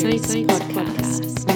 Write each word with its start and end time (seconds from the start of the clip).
Saints, 0.00 0.32
Saints 0.32 0.58
podcast. 0.60 1.46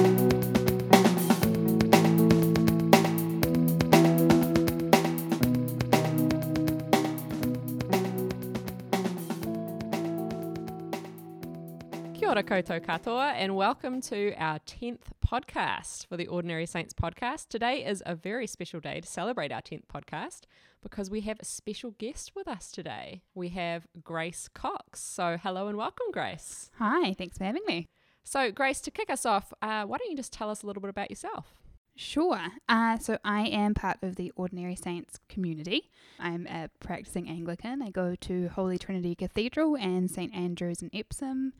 Kia 12.12 12.28
ora 12.28 12.42
katoa, 12.42 13.32
and 13.32 13.56
welcome 13.56 14.02
to 14.02 14.34
our 14.34 14.58
10th 14.58 14.98
podcast 15.26 16.06
for 16.06 16.18
the 16.18 16.26
Ordinary 16.26 16.66
Saints 16.66 16.92
podcast. 16.92 17.48
Today 17.48 17.82
is 17.82 18.02
a 18.04 18.14
very 18.14 18.46
special 18.46 18.78
day 18.78 19.00
to 19.00 19.06
celebrate 19.06 19.52
our 19.52 19.62
10th 19.62 19.86
podcast 19.86 20.42
because 20.82 21.08
we 21.08 21.22
have 21.22 21.38
a 21.40 21.46
special 21.46 21.92
guest 21.92 22.32
with 22.36 22.46
us 22.46 22.70
today. 22.70 23.22
We 23.34 23.48
have 23.48 23.86
Grace 24.02 24.50
Cox. 24.52 25.00
So, 25.00 25.38
hello 25.42 25.68
and 25.68 25.78
welcome, 25.78 26.10
Grace. 26.12 26.70
Hi, 26.78 27.14
thanks 27.14 27.38
for 27.38 27.44
having 27.44 27.62
me. 27.66 27.88
So, 28.24 28.50
Grace, 28.50 28.80
to 28.80 28.90
kick 28.90 29.10
us 29.10 29.26
off, 29.26 29.52
uh, 29.62 29.84
why 29.84 29.98
don't 29.98 30.10
you 30.10 30.16
just 30.16 30.32
tell 30.32 30.50
us 30.50 30.62
a 30.62 30.66
little 30.66 30.80
bit 30.80 30.90
about 30.90 31.10
yourself? 31.10 31.54
Sure. 31.96 32.40
Uh, 32.68 32.98
so 32.98 33.18
I 33.24 33.42
am 33.46 33.74
part 33.74 33.98
of 34.02 34.16
the 34.16 34.32
Ordinary 34.34 34.74
Saints 34.74 35.20
community. 35.28 35.90
I'm 36.18 36.46
a 36.48 36.68
practicing 36.80 37.28
Anglican. 37.28 37.82
I 37.82 37.90
go 37.90 38.16
to 38.22 38.48
Holy 38.48 38.78
Trinity 38.78 39.14
Cathedral 39.14 39.76
and 39.76 40.10
St 40.10 40.34
Andrews 40.34 40.82
in 40.82 40.90
Epsom. 40.92 41.52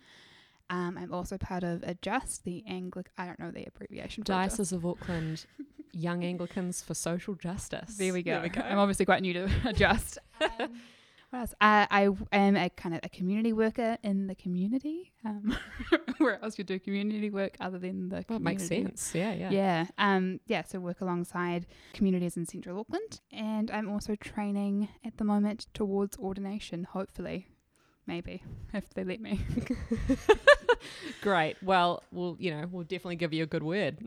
Um, 0.70 0.98
I'm 0.98 1.12
also 1.12 1.37
part 1.38 1.62
of 1.62 1.82
Adjust, 1.84 2.45
the 2.45 2.65
Anglican, 2.66 3.12
I 3.18 3.26
don't 3.26 3.38
know 3.38 3.51
the 3.51 3.66
abbreviation 3.66 4.24
for 4.24 4.32
Adjust. 4.32 4.56
Diocese 4.56 4.73
of 4.73 4.84
Auckland 4.87 5.45
Young 5.92 6.24
Anglicans 6.24 6.82
for 6.82 6.95
Social 6.95 7.34
Justice. 7.34 7.96
There 7.96 8.12
we 8.12 8.23
go. 8.23 8.32
There 8.32 8.42
we 8.42 8.48
go. 8.48 8.62
I'm 8.62 8.78
obviously 8.78 9.04
quite 9.04 9.23
new 9.23 9.34
to 9.34 9.48
Adjust. 9.66 10.18
Um, 10.40 10.80
what 11.34 11.41
else? 11.41 11.55
Uh, 11.61 11.87
I 11.91 12.09
am 12.33 12.56
a 12.56 12.70
kind 12.70 12.95
of 12.95 13.01
a 13.02 13.09
community 13.09 13.52
worker 13.52 13.98
in 14.02 14.27
the 14.27 14.34
community. 14.34 15.12
Um, 15.24 15.57
where 16.18 16.43
else 16.43 16.59
you 16.59 16.65
do 16.65 16.79
community 16.79 17.30
work 17.30 17.57
other 17.60 17.79
than 17.79 18.09
the 18.09 18.24
Well, 18.29 18.38
makes 18.38 18.66
sense. 18.66 19.13
Yeah, 19.15 19.32
yeah. 19.32 19.51
Yeah. 19.51 19.87
Um, 19.99 20.40
yeah, 20.46 20.62
so 20.62 20.79
work 20.79 21.01
alongside 21.01 21.66
communities 21.93 22.37
in 22.37 22.46
central 22.46 22.79
Auckland. 22.79 23.21
And 23.32 23.71
I'm 23.71 23.88
also 23.88 24.15
training 24.15 24.88
at 25.05 25.16
the 25.16 25.24
moment 25.24 25.66
towards 25.74 26.16
ordination, 26.18 26.85
hopefully. 26.85 27.49
Maybe, 28.07 28.43
if 28.74 28.90
they 28.90 29.02
let 29.02 29.21
me. 29.21 29.40
Great. 31.23 31.57
Well, 31.62 32.02
we'll 32.12 32.37
you 32.38 32.51
know 32.51 32.68
we'll 32.71 32.85
definitely 32.85 33.16
give 33.16 33.32
you 33.32 33.45
a 33.45 33.46
good 33.46 33.62
word. 33.62 33.96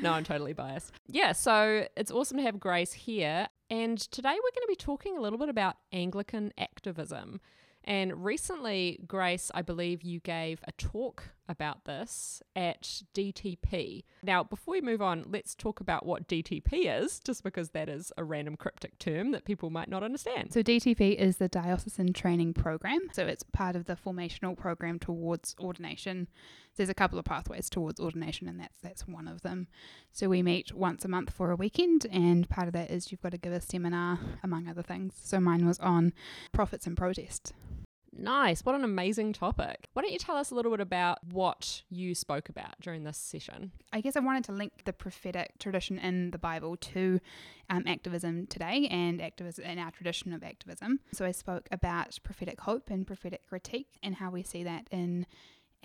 no, 0.00 0.12
I'm 0.12 0.22
totally 0.22 0.52
biased. 0.52 0.92
Yeah. 1.08 1.32
So 1.32 1.88
it's 1.96 2.12
awesome 2.12 2.36
to 2.36 2.44
have 2.44 2.60
Grace 2.60 2.92
here, 2.92 3.48
and 3.70 3.98
today 3.98 4.30
we're 4.30 4.54
going 4.54 4.62
to 4.62 4.68
be 4.68 4.76
talking 4.76 5.16
a 5.16 5.20
little 5.20 5.38
bit 5.38 5.48
about 5.48 5.76
Anglican 5.92 6.52
activism. 6.58 7.40
And 7.86 8.24
recently, 8.24 8.98
Grace, 9.06 9.50
I 9.54 9.62
believe 9.62 10.02
you 10.02 10.18
gave 10.18 10.60
a 10.66 10.72
talk 10.72 11.28
about 11.48 11.84
this 11.84 12.42
at 12.56 13.02
DTP. 13.14 14.02
Now, 14.24 14.42
before 14.42 14.72
we 14.72 14.80
move 14.80 15.00
on, 15.00 15.24
let's 15.28 15.54
talk 15.54 15.78
about 15.78 16.04
what 16.04 16.26
DTP 16.26 17.00
is, 17.00 17.20
just 17.20 17.44
because 17.44 17.70
that 17.70 17.88
is 17.88 18.12
a 18.16 18.24
random 18.24 18.56
cryptic 18.56 18.98
term 18.98 19.30
that 19.30 19.44
people 19.44 19.70
might 19.70 19.88
not 19.88 20.02
understand. 20.02 20.52
So, 20.52 20.64
DTP 20.64 21.14
is 21.14 21.36
the 21.36 21.48
Diocesan 21.48 22.12
Training 22.12 22.54
Program. 22.54 23.06
So, 23.12 23.24
it's 23.24 23.44
part 23.44 23.76
of 23.76 23.84
the 23.84 23.94
formational 23.94 24.56
program 24.56 24.98
towards 24.98 25.54
ordination. 25.60 26.26
There's 26.76 26.88
a 26.88 26.94
couple 26.94 27.18
of 27.18 27.24
pathways 27.24 27.68
towards 27.68 28.00
ordination, 28.00 28.48
and 28.48 28.60
that's 28.60 28.80
that's 28.82 29.08
one 29.08 29.28
of 29.28 29.42
them. 29.42 29.68
So, 30.12 30.28
we 30.28 30.42
meet 30.42 30.72
once 30.72 31.04
a 31.04 31.08
month 31.08 31.30
for 31.30 31.50
a 31.50 31.56
weekend, 31.56 32.06
and 32.10 32.48
part 32.48 32.68
of 32.68 32.74
that 32.74 32.90
is 32.90 33.10
you've 33.10 33.22
got 33.22 33.32
to 33.32 33.38
give 33.38 33.52
a 33.52 33.60
seminar, 33.60 34.18
among 34.42 34.68
other 34.68 34.82
things. 34.82 35.14
So, 35.22 35.40
mine 35.40 35.66
was 35.66 35.78
on 35.80 36.12
prophets 36.52 36.86
and 36.86 36.96
protest. 36.96 37.52
Nice. 38.18 38.64
What 38.64 38.74
an 38.74 38.84
amazing 38.84 39.34
topic. 39.34 39.88
Why 39.92 40.02
don't 40.02 40.12
you 40.12 40.18
tell 40.18 40.36
us 40.36 40.50
a 40.50 40.54
little 40.54 40.70
bit 40.70 40.80
about 40.80 41.22
what 41.24 41.82
you 41.90 42.14
spoke 42.14 42.48
about 42.48 42.80
during 42.80 43.04
this 43.04 43.18
session? 43.18 43.72
I 43.92 44.00
guess 44.00 44.16
I 44.16 44.20
wanted 44.20 44.44
to 44.44 44.52
link 44.52 44.84
the 44.84 44.92
prophetic 44.92 45.58
tradition 45.58 45.98
in 45.98 46.30
the 46.30 46.38
Bible 46.38 46.76
to 46.76 47.20
um, 47.68 47.84
activism 47.86 48.46
today 48.46 48.88
and 48.90 49.20
activism 49.20 49.64
in 49.64 49.78
our 49.78 49.90
tradition 49.90 50.32
of 50.32 50.42
activism. 50.42 51.00
So 51.12 51.26
I 51.26 51.32
spoke 51.32 51.68
about 51.70 52.18
prophetic 52.22 52.60
hope 52.60 52.90
and 52.90 53.06
prophetic 53.06 53.46
critique 53.46 53.98
and 54.02 54.14
how 54.14 54.30
we 54.30 54.42
see 54.42 54.64
that 54.64 54.86
in 54.90 55.26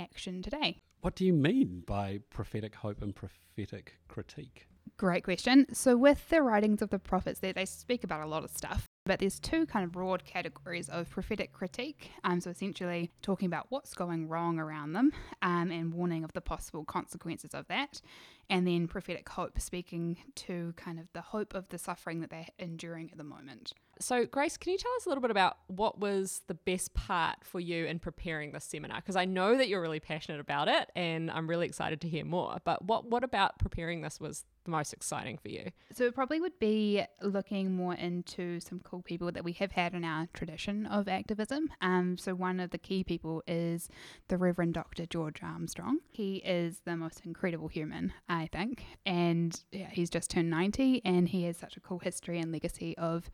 action 0.02 0.42
today. 0.42 0.82
What 1.02 1.16
do 1.16 1.26
you 1.26 1.34
mean 1.34 1.84
by 1.86 2.20
prophetic 2.30 2.76
hope 2.76 3.02
and 3.02 3.16
prophetic 3.16 3.98
critique? 4.08 4.68
Great 4.98 5.24
question. 5.24 5.74
So, 5.74 5.98
with 5.98 6.30
the 6.30 6.42
writings 6.42 6.82
of 6.82 6.90
the 6.90 7.00
prophets, 7.00 7.40
they, 7.40 7.52
they 7.52 7.66
speak 7.66 8.04
about 8.04 8.22
a 8.22 8.28
lot 8.28 8.44
of 8.44 8.52
stuff, 8.52 8.86
but 9.06 9.20
there's 9.20 9.40
two 9.40 9.66
kind 9.66 9.84
of 9.84 9.92
broad 9.92 10.26
categories 10.26 10.88
of 10.88 11.10
prophetic 11.10 11.54
critique. 11.54 12.12
Um, 12.24 12.40
so, 12.40 12.52
essentially, 12.52 13.12
talking 13.22 13.48
about 13.48 13.68
what's 13.70 13.94
going 13.94 14.28
wrong 14.28 14.60
around 14.60 14.94
them 14.94 15.12
um, 15.42 15.72
and 15.72 15.94
warning 15.94 16.24
of 16.24 16.34
the 16.34 16.42
possible 16.42 16.86
consequences 16.86 17.52
of 17.54 17.68
that. 17.68 18.02
And 18.50 18.68
then 18.68 18.88
prophetic 18.88 19.30
hope, 19.30 19.60
speaking 19.62 20.18
to 20.36 20.74
kind 20.76 21.00
of 21.00 21.06
the 21.14 21.22
hope 21.22 21.54
of 21.56 21.70
the 21.70 21.78
suffering 21.78 22.20
that 22.20 22.30
they're 22.30 22.48
enduring 22.60 23.10
at 23.10 23.18
the 23.18 23.24
moment. 23.24 23.74
So, 24.00 24.26
Grace, 24.26 24.58
can 24.58 24.74
you 24.74 24.78
tell 24.78 24.92
us 24.98 25.06
a 25.06 25.10
little 25.10 25.22
bit 25.22 25.32
about 25.32 25.58
what 25.68 26.00
was 26.00 26.42
the 26.48 26.54
best 26.54 26.94
part 26.94 27.38
for 27.44 27.60
you 27.60 27.86
in 27.86 28.00
preparing 28.00 28.52
this 28.52 28.66
seminar? 28.66 28.98
Because 28.98 29.16
I 29.16 29.26
know 29.26 29.56
that 29.58 29.68
you're 29.68 29.82
really 29.82 30.00
passionate 30.00 30.42
about 30.42 30.68
it 30.68 30.92
and 30.96 31.32
I'm 31.32 31.48
really 31.48 31.66
excited 31.66 32.02
to 32.02 32.10
hear 32.10 32.26
more. 32.26 32.58
But 32.64 32.84
what, 32.84 33.06
what 33.06 33.24
about 33.24 33.58
preparing 33.60 34.02
this 34.02 34.20
was 34.20 34.44
the 34.64 34.72
most 34.72 34.94
exciting 34.94 35.38
for 35.38 35.50
you? 35.50 35.72
So 35.94 36.06
it 36.06 36.16
probably 36.16 36.40
would 36.40 36.60
be 36.60 37.04
looking 37.22 37.74
more 37.74 37.96
into 37.96 38.60
some 38.60 38.80
cool 38.80 39.02
people 39.02 39.32
that 39.32 39.44
we 39.44 39.54
have 39.54 39.72
had 39.72 39.94
in 39.94 40.04
our 40.04 40.28
tradition 40.34 40.86
of 40.86 41.08
activism. 41.08 41.70
Um, 41.82 42.18
so 42.18 42.34
one 42.36 42.60
of 42.60 42.72
the 42.72 42.78
key 42.78 43.04
people 43.04 43.44
is 43.48 43.90
the 44.28 44.38
Reverend 44.38 44.74
Dr. 44.74 45.06
George 45.06 45.42
Armstrong. 45.44 46.00
He 46.12 46.38
is 46.38 46.82
the 46.86 46.96
most 46.96 47.22
incredible 47.26 47.68
human, 47.68 48.14
I 48.30 48.50
think, 48.52 48.84
and 49.06 49.60
yeah, 49.72 49.90
he's 49.92 50.10
just 50.10 50.30
turned 50.30 50.50
ninety, 50.50 51.02
and 51.06 51.30
he 51.30 51.44
has 51.44 51.58
such 51.58 51.78
a 51.78 51.80
cool 51.80 52.00
history 52.00 52.40
and 52.40 52.52
legacy 52.52 52.98
of 52.98 53.30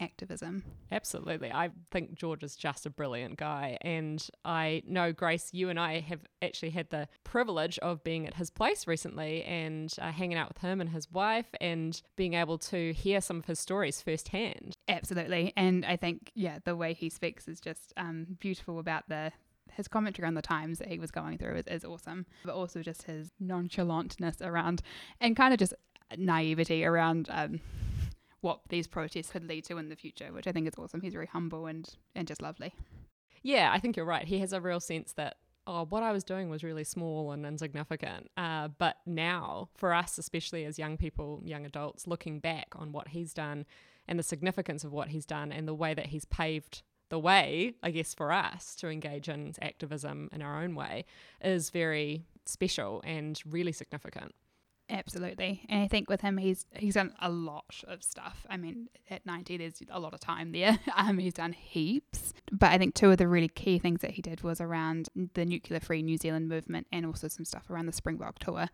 activism. 0.00 0.64
Absolutely. 0.90 1.50
I 1.52 1.70
think 1.90 2.14
George 2.14 2.42
is 2.42 2.56
just 2.56 2.86
a 2.86 2.90
brilliant 2.90 3.36
guy. 3.36 3.78
And 3.82 4.24
I 4.44 4.82
know, 4.86 5.12
Grace, 5.12 5.50
you 5.52 5.68
and 5.68 5.78
I 5.78 6.00
have 6.00 6.20
actually 6.42 6.70
had 6.70 6.90
the 6.90 7.08
privilege 7.24 7.78
of 7.78 8.02
being 8.04 8.26
at 8.26 8.34
his 8.34 8.50
place 8.50 8.86
recently 8.86 9.44
and 9.44 9.94
uh, 10.00 10.10
hanging 10.12 10.38
out 10.38 10.48
with 10.48 10.58
him 10.58 10.80
and 10.80 10.90
his 10.90 11.10
wife 11.10 11.46
and 11.60 12.00
being 12.16 12.34
able 12.34 12.58
to 12.58 12.92
hear 12.92 13.20
some 13.20 13.38
of 13.38 13.44
his 13.46 13.58
stories 13.60 14.02
firsthand. 14.02 14.76
Absolutely, 14.88 15.52
and 15.56 15.84
I 15.84 15.96
think 15.96 16.30
yeah, 16.34 16.58
the 16.64 16.76
way 16.76 16.94
he 16.94 17.08
speaks 17.08 17.48
is 17.48 17.60
just 17.60 17.92
um, 17.96 18.36
beautiful 18.40 18.78
about 18.78 19.08
the 19.08 19.32
his 19.74 19.88
commentary 19.88 20.28
on 20.28 20.34
the 20.34 20.42
times 20.42 20.78
that 20.78 20.88
he 20.88 20.98
was 20.98 21.10
going 21.10 21.38
through 21.38 21.56
is, 21.56 21.66
is 21.66 21.84
awesome, 21.84 22.26
but 22.44 22.54
also 22.54 22.82
just 22.82 23.04
his 23.04 23.30
nonchalantness 23.42 24.42
around 24.42 24.82
and 25.20 25.34
kind 25.34 25.54
of 25.54 25.58
just 25.58 25.72
naivety 26.16 26.84
around 26.84 27.28
um, 27.30 27.60
what 28.42 28.60
these 28.68 28.86
protests 28.86 29.30
could 29.30 29.48
lead 29.48 29.64
to 29.64 29.78
in 29.78 29.88
the 29.88 29.96
future, 29.96 30.32
which 30.32 30.46
I 30.46 30.52
think 30.52 30.68
is 30.68 30.74
awesome. 30.78 31.00
He's 31.00 31.14
very 31.14 31.26
humble 31.26 31.66
and 31.66 31.88
and 32.14 32.28
just 32.28 32.42
lovely. 32.42 32.74
Yeah, 33.42 33.70
I 33.72 33.80
think 33.80 33.96
you're 33.96 34.06
right. 34.06 34.26
He 34.26 34.38
has 34.38 34.52
a 34.52 34.60
real 34.60 34.80
sense 34.80 35.14
that 35.14 35.36
oh, 35.66 35.86
what 35.88 36.02
I 36.02 36.12
was 36.12 36.24
doing 36.24 36.50
was 36.50 36.64
really 36.64 36.84
small 36.84 37.30
and 37.32 37.46
insignificant. 37.46 38.30
Uh, 38.36 38.68
but 38.78 38.96
now, 39.06 39.68
for 39.76 39.94
us, 39.94 40.18
especially 40.18 40.64
as 40.64 40.78
young 40.78 40.96
people, 40.96 41.40
young 41.44 41.64
adults, 41.64 42.06
looking 42.06 42.40
back 42.40 42.68
on 42.74 42.92
what 42.92 43.08
he's 43.08 43.32
done 43.32 43.64
and 44.08 44.18
the 44.18 44.24
significance 44.24 44.82
of 44.84 44.92
what 44.92 45.08
he's 45.08 45.24
done 45.26 45.52
and 45.52 45.68
the 45.68 45.74
way 45.74 45.94
that 45.94 46.06
he's 46.06 46.24
paved 46.24 46.82
the 47.10 47.18
way, 47.18 47.74
I 47.82 47.90
guess, 47.90 48.14
for 48.14 48.32
us 48.32 48.74
to 48.76 48.88
engage 48.88 49.28
in 49.28 49.52
activism 49.60 50.30
in 50.32 50.42
our 50.42 50.62
own 50.62 50.74
way 50.74 51.04
is 51.42 51.70
very 51.70 52.24
special 52.46 53.02
and 53.04 53.40
really 53.48 53.72
significant. 53.72 54.34
Absolutely, 54.92 55.64
and 55.70 55.82
I 55.82 55.88
think 55.88 56.10
with 56.10 56.20
him, 56.20 56.36
he's 56.36 56.66
he's 56.74 56.94
done 56.94 57.14
a 57.20 57.30
lot 57.30 57.82
of 57.88 58.02
stuff. 58.02 58.46
I 58.50 58.58
mean, 58.58 58.88
at 59.08 59.24
ninety, 59.24 59.56
there's 59.56 59.82
a 59.90 59.98
lot 59.98 60.12
of 60.14 60.20
time 60.20 60.52
there. 60.52 60.78
Um, 60.94 61.18
he's 61.18 61.34
done 61.34 61.52
heaps, 61.54 62.34
but 62.52 62.70
I 62.70 62.78
think 62.78 62.94
two 62.94 63.10
of 63.10 63.16
the 63.16 63.26
really 63.26 63.48
key 63.48 63.78
things 63.78 64.02
that 64.02 64.12
he 64.12 64.22
did 64.22 64.42
was 64.42 64.60
around 64.60 65.08
the 65.34 65.44
nuclear 65.44 65.80
free 65.80 66.02
New 66.02 66.18
Zealand 66.18 66.48
movement 66.48 66.86
and 66.92 67.06
also 67.06 67.28
some 67.28 67.44
stuff 67.46 67.70
around 67.70 67.86
the 67.86 67.92
Springbok 67.92 68.38
tour 68.38 68.68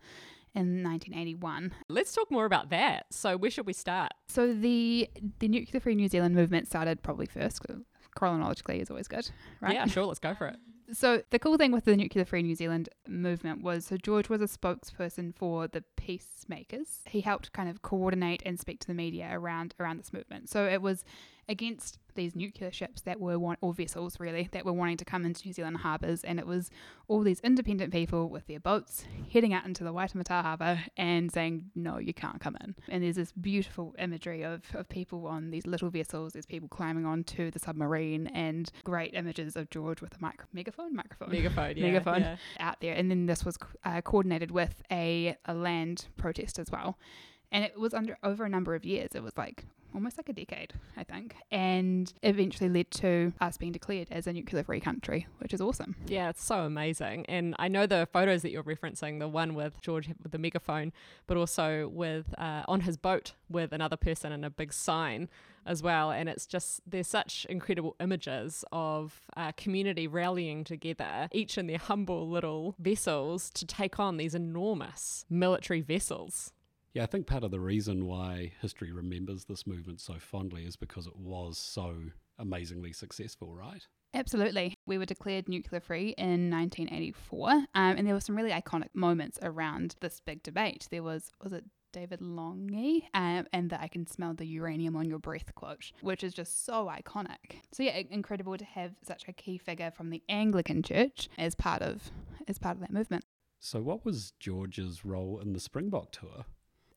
in 0.53 0.83
1981. 0.83 1.73
Let's 1.87 2.13
talk 2.13 2.29
more 2.29 2.45
about 2.45 2.69
that. 2.71 3.05
So, 3.11 3.37
where 3.37 3.49
should 3.49 3.65
we 3.65 3.73
start? 3.73 4.11
So 4.27 4.53
the 4.53 5.09
the 5.39 5.47
nuclear 5.47 5.79
free 5.79 5.95
New 5.95 6.09
Zealand 6.09 6.35
movement 6.35 6.67
started 6.67 7.01
probably 7.01 7.25
first. 7.25 7.61
Chronologically 8.15 8.81
is 8.81 8.89
always 8.89 9.07
good, 9.07 9.29
right? 9.61 9.75
Yeah, 9.75 9.85
sure, 9.85 10.05
let's 10.05 10.19
go 10.19 10.35
for 10.35 10.47
it. 10.47 10.57
So 10.93 11.21
the 11.29 11.39
cool 11.39 11.57
thing 11.57 11.71
with 11.71 11.85
the 11.85 11.95
Nuclear 11.95 12.25
Free 12.25 12.41
New 12.41 12.55
Zealand 12.55 12.89
movement 13.07 13.61
was 13.61 13.85
so 13.85 13.97
George 13.97 14.29
was 14.29 14.41
a 14.41 14.45
spokesperson 14.45 15.35
for 15.35 15.67
the 15.67 15.83
peacemakers. 15.97 17.01
He 17.05 17.21
helped 17.21 17.53
kind 17.53 17.69
of 17.69 17.81
coordinate 17.81 18.41
and 18.45 18.59
speak 18.59 18.79
to 18.81 18.87
the 18.87 18.93
media 18.93 19.29
around 19.31 19.75
around 19.79 19.97
this 19.97 20.13
movement. 20.13 20.49
So 20.49 20.65
it 20.65 20.81
was 20.81 21.03
against 21.47 21.99
these 22.19 22.35
nuclear 22.35 22.71
ships 22.71 23.01
that 23.01 23.19
were 23.19 23.39
want, 23.39 23.57
or 23.61 23.73
vessels 23.73 24.19
really 24.19 24.49
that 24.51 24.65
were 24.65 24.73
wanting 24.73 24.97
to 24.97 25.05
come 25.05 25.25
into 25.25 25.45
New 25.47 25.53
Zealand 25.53 25.77
harbours, 25.77 26.23
and 26.23 26.39
it 26.39 26.45
was 26.45 26.69
all 27.07 27.21
these 27.21 27.39
independent 27.39 27.91
people 27.91 28.29
with 28.29 28.45
their 28.47 28.59
boats 28.59 29.05
heading 29.33 29.53
out 29.53 29.65
into 29.65 29.83
the 29.83 29.93
Waitemata 29.93 30.41
Harbour 30.43 30.79
and 30.97 31.31
saying, 31.31 31.71
"No, 31.75 31.97
you 31.97 32.13
can't 32.13 32.39
come 32.39 32.57
in." 32.63 32.75
And 32.87 33.03
there's 33.03 33.15
this 33.15 33.31
beautiful 33.31 33.95
imagery 33.97 34.43
of, 34.43 34.63
of 34.75 34.87
people 34.89 35.25
on 35.27 35.49
these 35.51 35.65
little 35.65 35.89
vessels. 35.89 36.33
There's 36.33 36.45
people 36.45 36.67
climbing 36.69 37.05
onto 37.05 37.49
the 37.51 37.59
submarine, 37.59 38.27
and 38.27 38.71
great 38.83 39.13
images 39.13 39.55
of 39.55 39.69
George 39.69 40.01
with 40.01 40.15
a 40.15 40.19
micro- 40.19 40.47
megaphone, 40.53 40.95
microphone, 40.95 41.31
Megaphone, 41.31 41.77
yeah. 41.77 41.83
Megaphone. 41.83 42.21
yeah. 42.21 42.35
out 42.59 42.81
there. 42.81 42.93
And 42.93 43.09
then 43.09 43.25
this 43.25 43.43
was 43.45 43.57
uh, 43.83 44.01
coordinated 44.01 44.51
with 44.51 44.81
a, 44.91 45.35
a 45.45 45.53
land 45.53 46.07
protest 46.17 46.59
as 46.59 46.69
well. 46.71 46.97
And 47.51 47.63
it 47.63 47.79
was 47.79 47.93
under 47.93 48.17
over 48.23 48.45
a 48.45 48.49
number 48.49 48.75
of 48.75 48.85
years. 48.85 49.09
It 49.15 49.23
was 49.23 49.37
like 49.37 49.65
almost 49.93 50.17
like 50.17 50.29
a 50.29 50.33
decade, 50.33 50.73
I 50.97 51.03
think. 51.03 51.35
And 51.51 52.11
eventually 52.23 52.69
led 52.69 52.91
to 52.91 53.33
us 53.41 53.57
being 53.57 53.71
declared 53.71 54.07
as 54.11 54.27
a 54.27 54.33
nuclear 54.33 54.63
free 54.63 54.79
country, 54.79 55.27
which 55.39 55.53
is 55.53 55.61
awesome. 55.61 55.95
Yeah, 56.07 56.29
it's 56.29 56.43
so 56.43 56.61
amazing. 56.61 57.25
And 57.27 57.55
I 57.59 57.67
know 57.67 57.85
the 57.85 58.07
photos 58.11 58.41
that 58.43 58.51
you're 58.51 58.63
referencing, 58.63 59.19
the 59.19 59.27
one 59.27 59.55
with 59.55 59.81
George 59.81 60.09
with 60.21 60.31
the 60.31 60.37
megaphone, 60.37 60.91
but 61.27 61.37
also 61.37 61.87
with 61.87 62.33
uh, 62.37 62.63
on 62.67 62.81
his 62.81 62.97
boat 62.97 63.33
with 63.49 63.71
another 63.71 63.97
person 63.97 64.31
and 64.31 64.45
a 64.45 64.49
big 64.49 64.73
sign 64.73 65.29
as 65.65 65.83
well. 65.83 66.11
And 66.11 66.29
it's 66.29 66.45
just, 66.45 66.81
they're 66.87 67.03
such 67.03 67.45
incredible 67.49 67.95
images 67.99 68.63
of 68.71 69.21
uh, 69.37 69.51
community 69.53 70.07
rallying 70.07 70.63
together, 70.63 71.29
each 71.31 71.57
in 71.57 71.67
their 71.67 71.77
humble 71.77 72.29
little 72.29 72.75
vessels 72.79 73.49
to 73.51 73.65
take 73.65 73.99
on 73.99 74.17
these 74.17 74.33
enormous 74.35 75.25
military 75.29 75.81
vessels. 75.81 76.53
Yeah, 76.93 77.03
I 77.03 77.05
think 77.05 77.27
part 77.27 77.43
of 77.43 77.51
the 77.51 77.59
reason 77.59 78.07
why 78.07 78.53
history 78.61 78.91
remembers 78.91 79.45
this 79.45 79.67
movement 79.67 80.01
so 80.01 80.15
fondly 80.19 80.65
is 80.65 80.75
because 80.75 81.05
it 81.05 81.15
was 81.15 81.57
so 81.57 81.95
amazingly 82.39 82.93
successful, 82.93 83.53
right? 83.53 83.85
Absolutely. 84.13 84.73
We 84.87 84.97
were 84.97 85.05
declared 85.05 85.47
nuclear 85.47 85.81
free 85.81 86.15
in 86.17 86.49
1984, 86.49 87.51
um, 87.51 87.65
and 87.75 88.07
there 88.07 88.15
were 88.15 88.19
some 88.19 88.35
really 88.35 88.51
iconic 88.51 88.89
moments 88.95 89.37
around 89.43 89.95
this 90.01 90.19
big 90.19 90.41
debate. 90.41 90.87
There 90.89 91.03
was, 91.03 91.31
was 91.43 91.53
it 91.53 91.63
David 91.91 92.21
Lange, 92.21 93.03
um, 93.13 93.45
and 93.53 93.69
that 93.69 93.81
I 93.81 93.87
can 93.87 94.07
smell 94.07 94.33
the 94.33 94.45
uranium 94.45 94.95
on 94.95 95.07
your 95.07 95.19
breath 95.19 95.53
quote, 95.53 95.91
which 96.01 96.23
is 96.23 96.33
just 96.33 96.65
so 96.65 96.87
iconic. 96.87 97.61
So 97.71 97.83
yeah, 97.83 98.01
incredible 98.09 98.57
to 98.57 98.65
have 98.65 98.93
such 99.03 99.27
a 99.27 99.33
key 99.33 99.59
figure 99.59 99.91
from 99.91 100.09
the 100.09 100.23
Anglican 100.27 100.81
Church 100.81 101.29
as 101.37 101.53
part 101.53 101.81
of 101.83 102.11
as 102.47 102.57
part 102.57 102.77
of 102.77 102.81
that 102.81 102.91
movement. 102.91 103.25
So, 103.59 103.81
what 103.81 104.05
was 104.05 104.33
George's 104.39 105.03
role 105.03 105.39
in 105.39 105.53
the 105.53 105.59
Springbok 105.59 106.11
tour? 106.11 106.45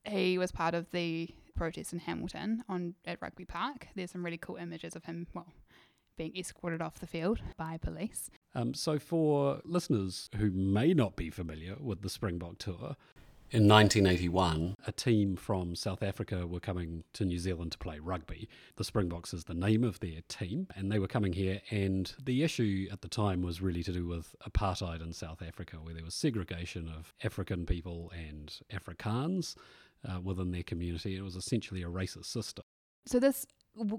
He 0.05 0.39
was 0.39 0.53
part 0.53 0.75
of 0.75 0.91
the 0.91 1.29
protest 1.55 1.93
in 1.93 2.01
Hamilton 2.01 2.65
on 2.69 2.95
at 3.05 3.19
Rugby 3.21 3.45
Park. 3.45 3.89
There's 3.95 4.11
some 4.11 4.25
really 4.25 4.39
cool 4.39 4.57
images 4.57 4.97
of 4.97 5.05
him, 5.05 5.27
well, 5.35 5.53
being 6.17 6.37
escorted 6.37 6.83
off 6.83 6.99
the 6.99 7.07
field 7.07 7.41
by 7.57 7.79
police. 7.79 8.31
Um, 8.55 8.75
so, 8.75 8.99
for 8.99 9.61
listeners 9.65 10.29
who 10.37 10.51
may 10.51 10.93
not 10.95 11.17
be 11.17 11.31
familiar 11.31 11.77
with 11.81 12.03
the 12.03 12.09
Springbok 12.09 12.59
tour, 12.59 12.97
in 13.53 13.69
1981, 13.69 14.77
a 14.87 14.93
team 14.93 15.37
from 15.37 15.75
South 15.75 16.03
Africa 16.03 16.47
were 16.47 16.59
coming 16.59 17.05
to 17.13 17.27
New 17.27 17.39
Zealand 17.39 17.73
to 17.73 17.79
play 17.79 17.99
rugby. 17.99 18.49
The 18.77 18.85
Springboks 18.85 19.35
is 19.35 19.45
the 19.45 19.53
name 19.53 19.85
of 19.85 20.01
their 20.01 20.23
team, 20.27 20.69
and 20.75 20.91
they 20.91 20.99
were 20.99 21.07
coming 21.07 21.35
here. 21.35 21.61
And 21.71 22.11
the 22.25 22.43
issue 22.43 22.89
at 22.91 23.03
the 23.03 23.09
time 23.09 23.43
was 23.43 23.61
really 23.61 23.83
to 23.83 23.93
do 23.93 24.07
with 24.07 24.35
apartheid 24.49 25.03
in 25.03 25.13
South 25.13 25.43
Africa, 25.43 25.77
where 25.77 25.93
there 25.93 26.03
was 26.03 26.15
segregation 26.15 26.89
of 26.89 27.13
African 27.23 27.67
people 27.67 28.11
and 28.17 28.59
Afrikaans 28.73 29.55
uh, 30.09 30.21
within 30.21 30.51
their 30.51 30.63
community. 30.63 31.17
It 31.17 31.23
was 31.23 31.37
essentially 31.37 31.83
a 31.83 31.87
racist 31.87 32.27
system. 32.27 32.65
So 33.07 33.19
this 33.19 33.47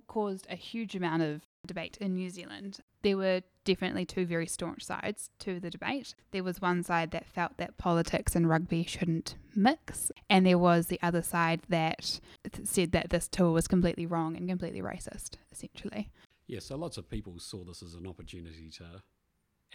caused 0.07 0.47
a 0.49 0.55
huge 0.55 0.95
amount 0.95 1.23
of 1.23 1.41
debate 1.65 1.97
in 1.97 2.13
New 2.13 2.29
Zealand. 2.29 2.79
There 3.01 3.17
were 3.17 3.41
definitely 3.65 4.05
two 4.05 4.25
very 4.25 4.47
staunch 4.47 4.83
sides 4.83 5.29
to 5.39 5.59
the 5.59 5.69
debate. 5.69 6.15
There 6.31 6.43
was 6.43 6.61
one 6.61 6.83
side 6.83 7.11
that 7.11 7.25
felt 7.25 7.57
that 7.57 7.77
politics 7.77 8.35
and 8.35 8.47
rugby 8.47 8.83
shouldn't 8.83 9.35
mix, 9.55 10.11
and 10.29 10.45
there 10.45 10.57
was 10.57 10.87
the 10.87 10.99
other 11.01 11.21
side 11.21 11.61
that 11.69 12.19
th- 12.51 12.67
said 12.67 12.91
that 12.91 13.09
this 13.09 13.27
tour 13.27 13.51
was 13.51 13.67
completely 13.67 14.05
wrong 14.05 14.35
and 14.35 14.47
completely 14.47 14.81
racist, 14.81 15.35
essentially. 15.51 16.11
Yeah, 16.47 16.59
so 16.59 16.75
lots 16.75 16.97
of 16.97 17.09
people 17.09 17.39
saw 17.39 17.63
this 17.63 17.81
as 17.81 17.93
an 17.93 18.05
opportunity 18.05 18.69
to 18.77 19.01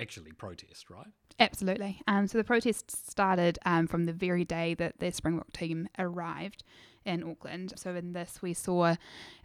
actually 0.00 0.32
protest, 0.32 0.90
right? 0.90 1.06
Absolutely. 1.38 2.00
Um, 2.06 2.26
so 2.26 2.38
the 2.38 2.44
protests 2.44 2.98
started 3.08 3.58
um, 3.64 3.86
from 3.86 4.04
the 4.04 4.12
very 4.12 4.44
day 4.44 4.74
that 4.74 4.98
the 4.98 5.10
Springbok 5.12 5.52
team 5.52 5.88
arrived 5.98 6.64
in 7.04 7.22
Auckland. 7.22 7.72
So 7.76 7.94
in 7.94 8.12
this, 8.12 8.42
we 8.42 8.54
saw 8.54 8.96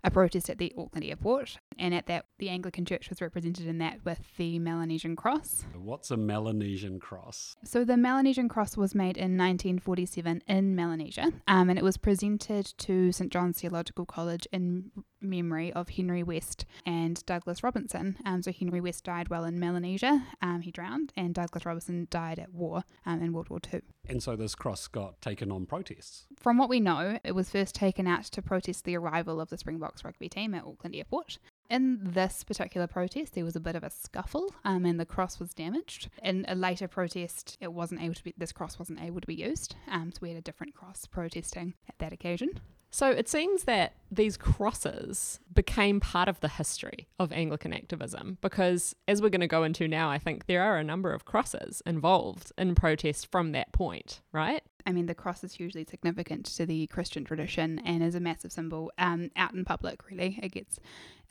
a 0.03 0.11
protest 0.11 0.49
at 0.49 0.57
the 0.57 0.73
Auckland 0.77 1.05
airport, 1.05 1.57
and 1.79 1.93
at 1.93 2.07
that, 2.07 2.25
the 2.39 2.49
Anglican 2.49 2.85
Church 2.85 3.09
was 3.09 3.21
represented 3.21 3.67
in 3.67 3.77
that 3.77 4.03
with 4.03 4.19
the 4.37 4.59
Melanesian 4.59 5.15
cross. 5.15 5.65
What's 5.75 6.11
a 6.11 6.17
Melanesian 6.17 6.99
cross? 6.99 7.55
So 7.63 7.85
the 7.85 7.97
Melanesian 7.97 8.49
cross 8.49 8.75
was 8.75 8.93
made 8.93 9.17
in 9.17 9.37
1947 9.37 10.43
in 10.47 10.75
Melanesia, 10.75 11.31
um, 11.47 11.69
and 11.69 11.79
it 11.79 11.83
was 11.83 11.97
presented 11.97 12.65
to 12.79 13.11
St 13.11 13.31
John's 13.31 13.61
Theological 13.61 14.05
College 14.05 14.47
in 14.51 14.91
memory 15.23 15.71
of 15.73 15.89
Henry 15.89 16.21
West 16.21 16.65
and 16.85 17.25
Douglas 17.25 17.63
Robinson. 17.63 18.17
Um, 18.25 18.41
so 18.41 18.51
Henry 18.51 18.81
West 18.81 19.05
died 19.05 19.29
while 19.29 19.45
in 19.45 19.59
Melanesia, 19.59 20.23
um, 20.41 20.61
he 20.61 20.71
drowned, 20.71 21.13
and 21.15 21.33
Douglas 21.33 21.65
Robinson 21.65 22.07
died 22.09 22.39
at 22.39 22.53
war 22.53 22.83
um, 23.05 23.21
in 23.21 23.33
World 23.33 23.49
War 23.49 23.59
Two. 23.59 23.81
And 24.07 24.21
so 24.21 24.35
this 24.35 24.53
cross 24.53 24.87
got 24.87 25.21
taken 25.21 25.51
on 25.51 25.65
protests. 25.65 26.25
From 26.37 26.57
what 26.57 26.69
we 26.69 26.79
know, 26.79 27.19
it 27.23 27.33
was 27.33 27.49
first 27.49 27.73
taken 27.73 28.05
out 28.05 28.25
to 28.25 28.41
protest 28.41 28.83
the 28.83 28.97
arrival 28.97 29.39
of 29.39 29.49
the 29.49 29.57
Rugby 30.03 30.29
team 30.29 30.53
at 30.53 30.63
Auckland 30.63 30.95
Airport. 30.95 31.39
In 31.69 31.99
this 32.01 32.43
particular 32.43 32.87
protest, 32.87 33.33
there 33.33 33.45
was 33.45 33.55
a 33.55 33.59
bit 33.59 33.75
of 33.75 33.83
a 33.83 33.89
scuffle, 33.89 34.53
um, 34.63 34.85
and 34.85 34.99
the 34.99 35.05
cross 35.05 35.39
was 35.39 35.53
damaged. 35.53 36.09
In 36.21 36.45
a 36.47 36.55
later 36.55 36.87
protest, 36.87 37.57
it 37.59 37.73
wasn't 37.73 38.01
able 38.01 38.13
to 38.13 38.23
be. 38.23 38.33
This 38.37 38.51
cross 38.51 38.77
wasn't 38.77 39.01
able 39.01 39.21
to 39.21 39.27
be 39.27 39.35
used, 39.35 39.75
um, 39.89 40.11
so 40.11 40.19
we 40.21 40.29
had 40.29 40.37
a 40.37 40.41
different 40.41 40.75
cross 40.75 41.05
protesting 41.05 41.73
at 41.89 41.97
that 41.99 42.13
occasion. 42.13 42.59
So 42.93 43.09
it 43.09 43.27
seems 43.27 43.63
that 43.63 43.93
these 44.11 44.37
crosses 44.37 45.39
became 45.51 45.99
part 45.99 46.29
of 46.29 46.39
the 46.41 46.47
history 46.47 47.07
of 47.17 47.31
Anglican 47.31 47.73
activism 47.73 48.37
because, 48.39 48.95
as 49.07 49.19
we're 49.19 49.29
going 49.29 49.41
to 49.41 49.47
go 49.47 49.63
into 49.63 49.87
now, 49.87 50.11
I 50.11 50.19
think 50.19 50.45
there 50.45 50.61
are 50.61 50.77
a 50.77 50.83
number 50.83 51.11
of 51.11 51.25
crosses 51.25 51.81
involved 51.87 52.51
in 52.55 52.75
protest 52.75 53.31
from 53.31 53.51
that 53.53 53.71
point, 53.71 54.21
right? 54.31 54.61
I 54.85 54.91
mean, 54.91 55.05
the 55.05 55.15
cross 55.15 55.43
is 55.43 55.53
hugely 55.53 55.85
significant 55.85 56.45
to 56.45 56.65
the 56.65 56.87
Christian 56.87 57.23
tradition 57.23 57.79
and 57.79 58.03
is 58.03 58.15
a 58.15 58.19
massive 58.19 58.51
symbol 58.51 58.91
um, 58.97 59.31
out 59.35 59.53
in 59.53 59.65
public, 59.65 60.09
really. 60.09 60.39
It 60.41 60.51
gets 60.51 60.79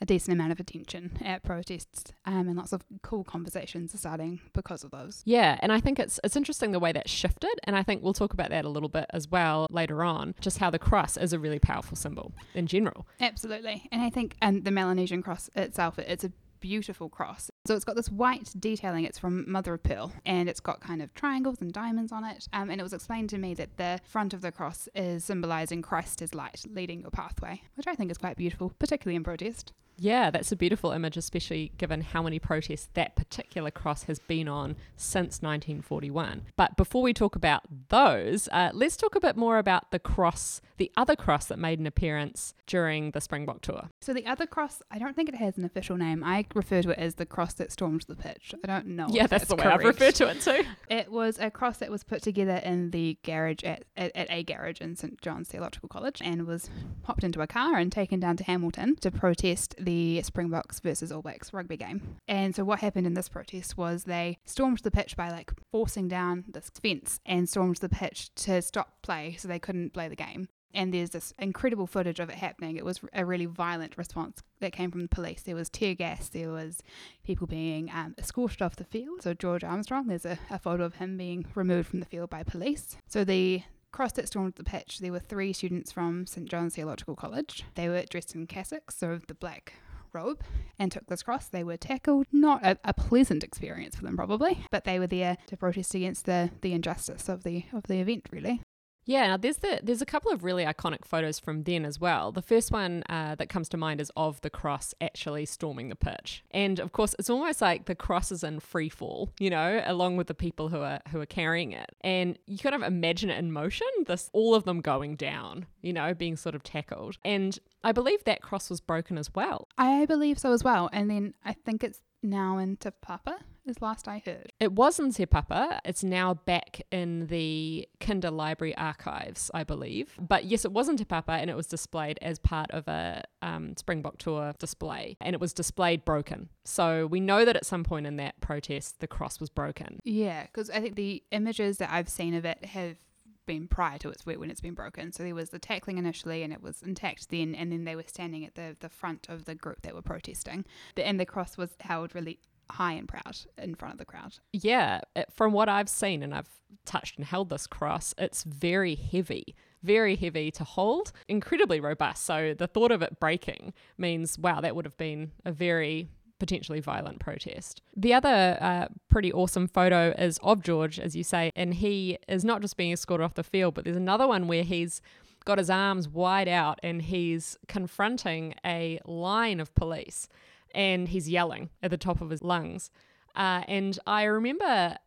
a 0.01 0.05
decent 0.05 0.33
amount 0.33 0.51
of 0.51 0.59
attention 0.59 1.17
at 1.23 1.43
protests 1.43 2.11
um, 2.25 2.47
and 2.47 2.57
lots 2.57 2.73
of 2.73 2.83
cool 3.03 3.23
conversations 3.23 3.95
are 3.95 3.97
starting 3.97 4.41
because 4.53 4.83
of 4.83 4.91
those. 4.91 5.21
Yeah, 5.25 5.57
and 5.61 5.71
I 5.71 5.79
think 5.79 5.97
it's 5.97 6.19
it's 6.23 6.35
interesting 6.35 6.71
the 6.71 6.79
way 6.79 6.91
that 6.91 7.09
shifted, 7.09 7.53
and 7.63 7.75
I 7.75 7.83
think 7.83 8.03
we'll 8.03 8.13
talk 8.13 8.33
about 8.33 8.49
that 8.49 8.65
a 8.65 8.69
little 8.69 8.89
bit 8.89 9.05
as 9.11 9.29
well 9.29 9.67
later 9.69 10.03
on, 10.03 10.35
just 10.41 10.57
how 10.57 10.69
the 10.69 10.79
cross 10.79 11.15
is 11.15 11.31
a 11.31 11.39
really 11.39 11.59
powerful 11.59 11.95
symbol 11.95 12.33
in 12.53 12.67
general. 12.67 13.07
Absolutely. 13.21 13.87
And 13.91 14.01
I 14.01 14.09
think 14.09 14.35
um, 14.41 14.63
the 14.63 14.71
Melanesian 14.71 15.23
cross 15.23 15.49
itself, 15.55 15.97
it's 15.99 16.23
a 16.25 16.31
beautiful 16.63 17.09
cross. 17.09 17.51
So 17.67 17.75
it's 17.75 17.83
got 17.83 17.97
this 17.97 18.09
white 18.09 18.53
detailing. 18.57 19.03
It's 19.03 19.19
from 19.19 19.51
Mother 19.51 19.73
of 19.73 19.83
Pearl, 19.83 20.13
and 20.25 20.47
it's 20.47 20.61
got 20.61 20.79
kind 20.79 21.01
of 21.01 21.13
triangles 21.13 21.59
and 21.59 21.73
diamonds 21.73 22.13
on 22.13 22.23
it. 22.23 22.47
Um, 22.53 22.69
and 22.69 22.79
it 22.79 22.83
was 22.83 22.93
explained 22.93 23.29
to 23.31 23.37
me 23.37 23.53
that 23.55 23.75
the 23.75 23.99
front 24.05 24.33
of 24.33 24.39
the 24.39 24.51
cross 24.51 24.87
is 24.95 25.25
symbolizing 25.25 25.81
Christ 25.81 26.21
as 26.21 26.33
light, 26.33 26.63
leading 26.71 27.01
your 27.01 27.11
pathway, 27.11 27.61
which 27.75 27.85
I 27.85 27.95
think 27.95 28.11
is 28.11 28.17
quite 28.17 28.37
beautiful, 28.37 28.71
particularly 28.79 29.17
in 29.17 29.25
protest. 29.25 29.73
Yeah, 29.97 30.31
that's 30.31 30.51
a 30.51 30.55
beautiful 30.55 30.91
image, 30.91 31.17
especially 31.17 31.71
given 31.77 32.01
how 32.01 32.23
many 32.23 32.39
protests 32.39 32.89
that 32.93 33.15
particular 33.15 33.71
cross 33.71 34.03
has 34.03 34.19
been 34.19 34.47
on 34.47 34.75
since 34.95 35.41
1941. 35.41 36.43
But 36.55 36.75
before 36.75 37.01
we 37.01 37.13
talk 37.13 37.35
about 37.35 37.63
those, 37.89 38.47
uh, 38.51 38.71
let's 38.73 38.97
talk 38.97 39.15
a 39.15 39.19
bit 39.19 39.37
more 39.37 39.57
about 39.57 39.91
the 39.91 39.99
cross, 39.99 40.61
the 40.77 40.91
other 40.97 41.15
cross 41.15 41.45
that 41.45 41.59
made 41.59 41.79
an 41.79 41.85
appearance 41.87 42.53
during 42.65 43.11
the 43.11 43.21
Springbok 43.21 43.61
tour. 43.61 43.89
So 44.01 44.13
the 44.13 44.25
other 44.25 44.47
cross, 44.47 44.81
I 44.89 44.97
don't 44.97 45.15
think 45.15 45.29
it 45.29 45.35
has 45.35 45.57
an 45.57 45.65
official 45.65 45.97
name. 45.97 46.23
I 46.23 46.45
refer 46.55 46.81
to 46.81 46.91
it 46.91 46.99
as 46.99 47.15
the 47.15 47.25
cross 47.25 47.53
that 47.55 47.71
stormed 47.71 48.05
the 48.07 48.15
pitch. 48.15 48.53
I 48.63 48.67
don't 48.67 48.87
know. 48.87 49.07
yeah, 49.09 49.25
if 49.25 49.29
that's, 49.29 49.45
the 49.45 49.55
way 49.55 49.63
correct. 49.63 49.79
I've 49.79 49.85
referred 49.85 50.15
to 50.15 50.29
it 50.29 50.41
too. 50.41 50.63
It 50.89 51.11
was 51.11 51.39
a 51.39 51.49
cross 51.49 51.77
that 51.77 51.89
was 51.89 52.03
put 52.03 52.21
together 52.21 52.57
in 52.57 52.91
the 52.91 53.17
garage 53.23 53.63
at, 53.63 53.83
at, 53.97 54.15
at 54.15 54.27
a 54.29 54.43
garage 54.43 54.79
in 54.79 54.95
St 54.95 55.19
John's 55.21 55.47
Theological 55.49 55.89
College 55.89 56.21
and 56.23 56.45
was 56.45 56.69
popped 57.03 57.23
into 57.23 57.41
a 57.41 57.47
car 57.47 57.77
and 57.77 57.91
taken 57.91 58.19
down 58.19 58.37
to 58.37 58.43
Hamilton 58.43 58.95
to 58.97 59.09
protest 59.11 59.75
the 59.83 60.21
Springboks 60.21 60.79
versus 60.79 61.11
All 61.11 61.21
Blacks 61.21 61.53
rugby 61.53 61.77
game. 61.77 62.17
And 62.27 62.55
so 62.55 62.63
what 62.63 62.79
happened 62.79 63.07
in 63.07 63.13
this 63.13 63.29
protest 63.29 63.77
was 63.77 64.03
they 64.03 64.37
stormed 64.45 64.79
the 64.79 64.91
pitch 64.91 65.15
by 65.15 65.29
like 65.29 65.51
forcing 65.71 66.07
down 66.07 66.45
this 66.47 66.69
fence 66.69 67.19
and 67.25 67.47
stormed 67.47 67.77
the 67.77 67.89
pitch 67.89 68.33
to 68.35 68.61
stop 68.61 69.01
play 69.01 69.35
so 69.37 69.47
they 69.47 69.59
couldn't 69.59 69.93
play 69.93 70.07
the 70.07 70.15
game. 70.15 70.47
And 70.75 70.91
there's 70.91 71.11
this 71.11 71.33
incredible 71.37 71.85
footage 71.85 72.19
of 72.19 72.29
it 72.29 72.35
happening. 72.35 72.77
It 72.77 72.85
was 72.85 72.99
a 73.13 73.23
really 73.25 73.45
violent 73.45 73.95
response 73.95 74.41
that 74.59 74.73
came 74.73 74.89
from 74.89 75.01
the 75.01 75.07
police. 75.07 75.43
There 75.43 75.55
was 75.55 75.69
tear 75.69 75.93
gas, 75.93 76.29
there 76.29 76.49
was 76.49 76.81
people 77.23 77.45
being 77.45 77.91
um, 77.93 78.15
escorted 78.17 78.63
off 78.63 78.75
the 78.75 78.83
field. 78.83 79.21
So, 79.21 79.35
George 79.35 79.63
Armstrong, 79.63 80.07
there's 80.07 80.25
a, 80.25 80.39
a 80.49 80.57
photo 80.57 80.83
of 80.83 80.95
him 80.95 81.15
being 81.15 81.45
removed 81.53 81.89
from 81.89 81.99
the 81.99 82.07
field 82.07 82.31
by 82.31 82.41
police. 82.41 82.97
So, 83.07 83.23
the 83.23 83.61
cross 83.93 84.11
that 84.13 84.27
stormed 84.27 84.55
the 84.55 84.63
pitch, 84.63 84.99
there 84.99 85.11
were 85.11 85.19
three 85.19 85.53
students 85.53 85.91
from 85.91 86.27
St 86.27 86.49
John's 86.49 86.75
Theological 86.75 87.15
College. 87.15 87.63
They 87.75 87.87
were 87.87 88.03
dressed 88.09 88.35
in 88.35 88.47
cassocks, 88.47 88.97
so 88.97 89.19
the 89.27 89.35
black 89.35 89.73
robe 90.11 90.41
and 90.77 90.91
took 90.91 91.07
this 91.07 91.23
cross. 91.23 91.47
They 91.47 91.63
were 91.63 91.77
tackled. 91.77 92.27
Not 92.31 92.63
a, 92.63 92.77
a, 92.83 92.93
pleasant 92.93 93.43
experience 93.43 93.95
for 93.95 94.03
them, 94.03 94.17
probably, 94.17 94.65
but 94.71 94.83
they 94.83 94.99
were 94.99 95.07
there 95.07 95.37
to 95.47 95.57
protest 95.57 95.95
against 95.95 96.25
the, 96.25 96.51
the 96.61 96.73
injustice 96.73 97.29
of 97.29 97.43
the 97.43 97.65
of 97.71 97.83
the 97.83 97.99
event, 97.99 98.27
really. 98.31 98.61
Yeah, 99.05 99.27
now 99.27 99.37
there's 99.37 99.57
the 99.57 99.79
there's 99.83 100.01
a 100.01 100.05
couple 100.05 100.31
of 100.31 100.43
really 100.43 100.63
iconic 100.65 101.05
photos 101.05 101.39
from 101.39 101.63
then 101.63 101.85
as 101.85 101.99
well. 101.99 102.31
The 102.31 102.41
first 102.41 102.71
one 102.71 103.03
uh, 103.09 103.35
that 103.35 103.49
comes 103.49 103.69
to 103.69 103.77
mind 103.77 103.99
is 103.99 104.11
of 104.15 104.39
the 104.41 104.49
cross 104.49 104.93
actually 105.01 105.45
storming 105.45 105.89
the 105.89 105.95
pitch, 105.95 106.43
and 106.51 106.79
of 106.79 106.91
course 106.91 107.15
it's 107.19 107.29
almost 107.29 107.61
like 107.61 107.85
the 107.85 107.95
cross 107.95 108.31
is 108.31 108.43
in 108.43 108.59
free 108.59 108.89
fall, 108.89 109.31
you 109.39 109.49
know, 109.49 109.81
along 109.85 110.17
with 110.17 110.27
the 110.27 110.33
people 110.33 110.69
who 110.69 110.79
are 110.79 110.99
who 111.09 111.19
are 111.19 111.25
carrying 111.25 111.71
it, 111.73 111.89
and 112.01 112.37
you 112.47 112.57
kind 112.57 112.75
of 112.75 112.83
imagine 112.83 113.29
it 113.29 113.37
in 113.37 113.51
motion. 113.51 113.87
This 114.05 114.29
all 114.33 114.55
of 114.55 114.63
them 114.63 114.81
going 114.81 115.15
down, 115.15 115.65
you 115.81 115.93
know, 115.93 116.13
being 116.13 116.37
sort 116.37 116.55
of 116.55 116.63
tackled, 116.63 117.17
and 117.25 117.59
I 117.83 117.91
believe 117.91 118.23
that 118.23 118.41
cross 118.41 118.69
was 118.69 118.79
broken 118.79 119.17
as 119.17 119.33
well. 119.35 119.67
I 119.77 120.05
believe 120.05 120.39
so 120.39 120.53
as 120.53 120.63
well, 120.63 120.89
and 120.93 121.09
then 121.09 121.33
I 121.43 121.53
think 121.53 121.83
it's 121.83 121.99
now 122.23 122.57
in 122.57 122.77
Te 122.77 122.89
Papa, 123.01 123.39
is 123.65 123.81
last 123.81 124.07
I 124.07 124.21
heard. 124.25 124.51
It 124.59 124.73
was 124.73 124.99
in 124.99 125.11
Te 125.11 125.25
Papa. 125.25 125.79
It's 125.85 126.03
now 126.03 126.33
back 126.33 126.81
in 126.91 127.27
the 127.27 127.87
Kinder 127.99 128.31
Library 128.31 128.75
archives, 128.75 129.49
I 129.53 129.63
believe. 129.63 130.15
But 130.19 130.45
yes, 130.45 130.65
it 130.65 130.71
was 130.71 130.89
in 130.89 130.97
Te 130.97 131.05
Papa 131.05 131.33
and 131.33 131.49
it 131.49 131.55
was 131.55 131.67
displayed 131.67 132.19
as 132.21 132.39
part 132.39 132.71
of 132.71 132.87
a 132.87 133.23
um, 133.41 133.75
Springbok 133.77 134.17
Tour 134.17 134.53
display. 134.59 135.17
And 135.21 135.33
it 135.33 135.39
was 135.39 135.53
displayed 135.53 136.05
broken. 136.05 136.49
So 136.65 137.07
we 137.07 137.19
know 137.19 137.45
that 137.45 137.55
at 137.55 137.65
some 137.65 137.83
point 137.83 138.07
in 138.07 138.17
that 138.17 138.39
protest, 138.41 138.99
the 138.99 139.07
cross 139.07 139.39
was 139.39 139.49
broken. 139.49 139.99
Yeah, 140.03 140.43
because 140.43 140.69
I 140.69 140.79
think 140.79 140.95
the 140.95 141.23
images 141.31 141.77
that 141.77 141.89
I've 141.91 142.09
seen 142.09 142.33
of 142.33 142.45
it 142.45 142.65
have 142.65 142.97
been 143.45 143.67
prior 143.67 143.97
to 143.99 144.09
its 144.09 144.25
when 144.25 144.49
it's 144.49 144.61
been 144.61 144.73
broken. 144.73 145.11
So 145.11 145.23
there 145.23 145.35
was 145.35 145.49
the 145.49 145.59
tackling 145.59 145.97
initially, 145.97 146.43
and 146.43 146.53
it 146.53 146.61
was 146.61 146.81
intact 146.81 147.29
then, 147.29 147.55
and 147.55 147.71
then 147.71 147.83
they 147.83 147.95
were 147.95 148.03
standing 148.07 148.45
at 148.45 148.55
the 148.55 148.75
the 148.79 148.89
front 148.89 149.27
of 149.29 149.45
the 149.45 149.55
group 149.55 149.81
that 149.83 149.93
were 149.93 150.01
protesting, 150.01 150.65
and 150.97 151.19
the 151.19 151.25
cross 151.25 151.57
was 151.57 151.75
held 151.79 152.15
really 152.15 152.39
high 152.69 152.93
and 152.93 153.07
proud 153.07 153.37
in 153.57 153.75
front 153.75 153.93
of 153.93 153.97
the 153.99 154.05
crowd. 154.05 154.39
Yeah, 154.51 155.01
it, 155.15 155.31
from 155.31 155.53
what 155.53 155.69
I've 155.69 155.89
seen, 155.89 156.23
and 156.23 156.33
I've 156.33 156.49
touched 156.85 157.17
and 157.17 157.25
held 157.25 157.49
this 157.49 157.67
cross, 157.67 158.13
it's 158.17 158.43
very 158.43 158.95
heavy. 158.95 159.55
Very 159.83 160.15
heavy 160.15 160.49
to 160.51 160.63
hold, 160.63 161.11
incredibly 161.27 161.81
robust. 161.81 162.23
So 162.23 162.53
the 162.57 162.67
thought 162.67 162.91
of 162.91 163.01
it 163.01 163.19
breaking 163.19 163.73
means, 163.97 164.39
wow, 164.39 164.61
that 164.61 164.75
would 164.77 164.85
have 164.85 164.95
been 164.97 165.31
a 165.43 165.51
very 165.51 166.07
potentially 166.43 166.81
violent 166.81 167.19
protest. 167.19 167.81
The 167.95 168.13
other 168.13 168.57
uh, 168.59 168.87
pretty 169.07 169.31
awesome 169.31 169.65
photo 169.65 170.13
is 170.17 170.37
of 170.43 170.61
George, 170.61 170.99
as 170.99 171.15
you 171.15 171.23
say, 171.23 171.53
and 171.55 171.73
he 171.75 172.17
is 172.27 172.43
not 172.43 172.59
just 172.61 172.75
being 172.75 172.91
escorted 172.91 173.23
off 173.23 173.35
the 173.35 173.43
field, 173.43 173.75
but 173.75 173.85
there's 173.85 173.95
another 173.95 174.27
one 174.27 174.49
where 174.49 174.63
he's 174.63 174.99
got 175.45 175.57
his 175.57 175.69
arms 175.69 176.09
wide 176.09 176.49
out 176.49 176.81
and 176.83 177.03
he's 177.03 177.57
confronting 177.69 178.55
a 178.65 178.99
line 179.05 179.61
of 179.61 179.73
police 179.73 180.27
and 180.75 181.07
he's 181.07 181.29
yelling 181.29 181.69
at 181.81 181.91
the 181.91 181.97
top 181.97 182.19
of 182.19 182.29
his 182.29 182.43
lungs. 182.43 182.91
Uh, 183.37 183.63
and 183.69 183.97
I 184.05 184.23
remember 184.23 184.97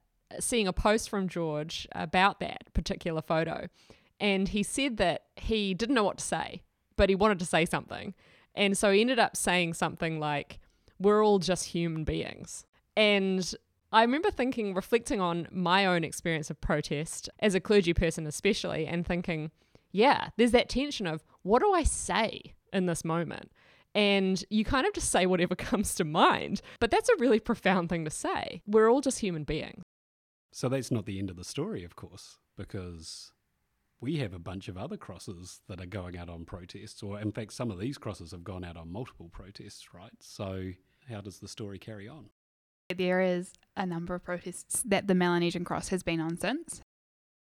seeing 0.40 0.66
a 0.66 0.72
post 0.72 1.10
from 1.10 1.28
George 1.28 1.86
about 1.92 2.40
that 2.40 2.72
particular 2.72 3.20
photo, 3.20 3.68
and 4.18 4.48
he 4.48 4.62
said 4.62 4.96
that 4.96 5.24
he 5.36 5.74
didn't 5.74 5.94
know 5.94 6.04
what 6.04 6.16
to 6.16 6.24
say, 6.24 6.62
but 6.96 7.10
he 7.10 7.14
wanted 7.14 7.38
to 7.40 7.44
say 7.44 7.66
something. 7.66 8.14
And 8.54 8.78
so 8.78 8.90
he 8.90 9.02
ended 9.02 9.18
up 9.18 9.36
saying 9.36 9.74
something 9.74 10.18
like, 10.18 10.60
we're 10.98 11.24
all 11.24 11.38
just 11.38 11.66
human 11.66 12.04
beings. 12.04 12.64
And 12.96 13.54
I 13.92 14.02
remember 14.02 14.30
thinking, 14.30 14.74
reflecting 14.74 15.20
on 15.20 15.48
my 15.50 15.86
own 15.86 16.04
experience 16.04 16.50
of 16.50 16.60
protest 16.60 17.28
as 17.38 17.54
a 17.54 17.60
clergy 17.60 17.94
person, 17.94 18.26
especially, 18.26 18.86
and 18.86 19.06
thinking, 19.06 19.50
yeah, 19.92 20.30
there's 20.36 20.50
that 20.52 20.68
tension 20.68 21.06
of 21.06 21.24
what 21.42 21.60
do 21.60 21.72
I 21.72 21.82
say 21.82 22.54
in 22.72 22.86
this 22.86 23.04
moment? 23.04 23.50
And 23.94 24.44
you 24.50 24.64
kind 24.64 24.86
of 24.86 24.92
just 24.92 25.10
say 25.10 25.24
whatever 25.26 25.54
comes 25.56 25.94
to 25.94 26.04
mind. 26.04 26.60
But 26.80 26.90
that's 26.90 27.08
a 27.08 27.16
really 27.18 27.40
profound 27.40 27.88
thing 27.88 28.04
to 28.04 28.10
say. 28.10 28.62
We're 28.66 28.90
all 28.90 29.00
just 29.00 29.20
human 29.20 29.44
beings. 29.44 29.82
So 30.52 30.68
that's 30.68 30.90
not 30.90 31.06
the 31.06 31.18
end 31.18 31.30
of 31.30 31.36
the 31.36 31.44
story, 31.44 31.84
of 31.84 31.96
course, 31.96 32.38
because 32.56 33.32
we 34.00 34.16
have 34.16 34.34
a 34.34 34.38
bunch 34.38 34.68
of 34.68 34.76
other 34.76 34.96
crosses 34.96 35.60
that 35.68 35.80
are 35.80 35.86
going 35.86 36.16
out 36.16 36.28
on 36.28 36.44
protests, 36.44 37.02
or 37.02 37.20
in 37.20 37.32
fact, 37.32 37.52
some 37.52 37.70
of 37.70 37.78
these 37.78 37.98
crosses 37.98 38.30
have 38.32 38.44
gone 38.44 38.64
out 38.64 38.76
on 38.76 38.92
multiple 38.92 39.28
protests, 39.30 39.94
right? 39.94 40.12
So, 40.20 40.72
how 41.08 41.20
does 41.20 41.38
the 41.38 41.48
story 41.48 41.78
carry 41.78 42.08
on? 42.08 42.26
There 42.94 43.20
is 43.20 43.52
a 43.76 43.84
number 43.84 44.14
of 44.14 44.24
protests 44.24 44.82
that 44.82 45.08
the 45.08 45.14
Melanesian 45.14 45.64
Cross 45.64 45.88
has 45.88 46.02
been 46.02 46.20
on 46.20 46.36
since. 46.36 46.80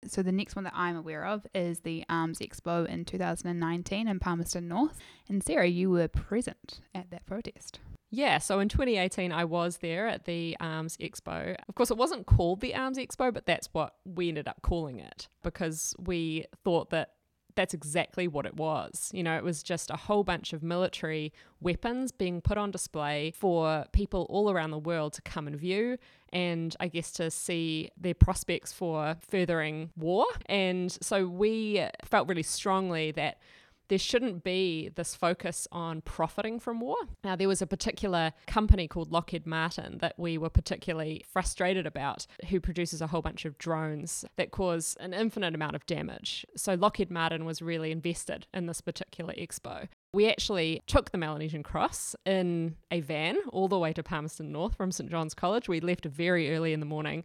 So, 0.04 0.22
the 0.22 0.32
next 0.32 0.54
one 0.54 0.64
that 0.64 0.74
I'm 0.76 0.96
aware 0.96 1.24
of 1.24 1.46
is 1.54 1.80
the 1.80 2.04
Arms 2.08 2.38
Expo 2.38 2.86
in 2.86 3.04
2019 3.04 4.06
in 4.06 4.18
Palmerston 4.20 4.68
North. 4.68 4.98
And, 5.28 5.42
Sarah, 5.42 5.66
you 5.66 5.90
were 5.90 6.06
present 6.08 6.80
at 6.94 7.10
that 7.10 7.26
protest. 7.26 7.80
Yeah, 8.10 8.38
so 8.38 8.60
in 8.60 8.68
2018, 8.68 9.32
I 9.32 9.44
was 9.44 9.78
there 9.78 10.06
at 10.06 10.26
the 10.26 10.56
Arms 10.60 10.96
Expo. 10.98 11.56
Of 11.68 11.74
course, 11.74 11.90
it 11.90 11.96
wasn't 11.96 12.26
called 12.26 12.60
the 12.60 12.74
Arms 12.74 12.98
Expo, 12.98 13.34
but 13.34 13.46
that's 13.46 13.68
what 13.72 13.94
we 14.04 14.28
ended 14.28 14.46
up 14.46 14.62
calling 14.62 15.00
it 15.00 15.28
because 15.42 15.94
we 15.98 16.44
thought 16.62 16.90
that 16.90 17.15
that's 17.56 17.74
exactly 17.74 18.28
what 18.28 18.46
it 18.46 18.56
was. 18.56 19.10
You 19.12 19.22
know, 19.22 19.36
it 19.36 19.42
was 19.42 19.62
just 19.62 19.90
a 19.90 19.96
whole 19.96 20.22
bunch 20.22 20.52
of 20.52 20.62
military 20.62 21.32
weapons 21.60 22.12
being 22.12 22.40
put 22.40 22.58
on 22.58 22.70
display 22.70 23.32
for 23.34 23.86
people 23.92 24.26
all 24.30 24.50
around 24.50 24.70
the 24.70 24.78
world 24.78 25.14
to 25.14 25.22
come 25.22 25.46
and 25.46 25.56
view 25.56 25.98
and 26.32 26.76
I 26.78 26.88
guess 26.88 27.10
to 27.12 27.30
see 27.30 27.90
their 27.96 28.14
prospects 28.14 28.72
for 28.72 29.16
furthering 29.20 29.90
war. 29.96 30.26
And 30.46 30.92
so 31.00 31.26
we 31.26 31.84
felt 32.04 32.28
really 32.28 32.42
strongly 32.42 33.10
that 33.12 33.38
there 33.88 33.98
shouldn't 33.98 34.42
be 34.42 34.90
this 34.94 35.14
focus 35.14 35.68
on 35.72 36.00
profiting 36.00 36.58
from 36.58 36.80
war. 36.80 36.96
Now, 37.24 37.36
there 37.36 37.48
was 37.48 37.62
a 37.62 37.66
particular 37.66 38.32
company 38.46 38.88
called 38.88 39.12
Lockheed 39.12 39.46
Martin 39.46 39.98
that 39.98 40.14
we 40.18 40.38
were 40.38 40.50
particularly 40.50 41.24
frustrated 41.28 41.86
about, 41.86 42.26
who 42.48 42.60
produces 42.60 43.00
a 43.00 43.08
whole 43.08 43.22
bunch 43.22 43.44
of 43.44 43.58
drones 43.58 44.24
that 44.36 44.50
cause 44.50 44.96
an 45.00 45.14
infinite 45.14 45.54
amount 45.54 45.76
of 45.76 45.86
damage. 45.86 46.46
So, 46.56 46.74
Lockheed 46.74 47.10
Martin 47.10 47.44
was 47.44 47.62
really 47.62 47.90
invested 47.90 48.46
in 48.52 48.66
this 48.66 48.80
particular 48.80 49.34
expo. 49.34 49.88
We 50.12 50.28
actually 50.30 50.82
took 50.86 51.10
the 51.10 51.18
Melanesian 51.18 51.62
Cross 51.62 52.16
in 52.24 52.76
a 52.90 53.00
van 53.00 53.36
all 53.50 53.68
the 53.68 53.78
way 53.78 53.92
to 53.92 54.02
Palmerston 54.02 54.50
North 54.50 54.74
from 54.74 54.90
St 54.90 55.10
John's 55.10 55.34
College. 55.34 55.68
We 55.68 55.80
left 55.80 56.06
very 56.06 56.54
early 56.54 56.72
in 56.72 56.80
the 56.80 56.86
morning 56.86 57.24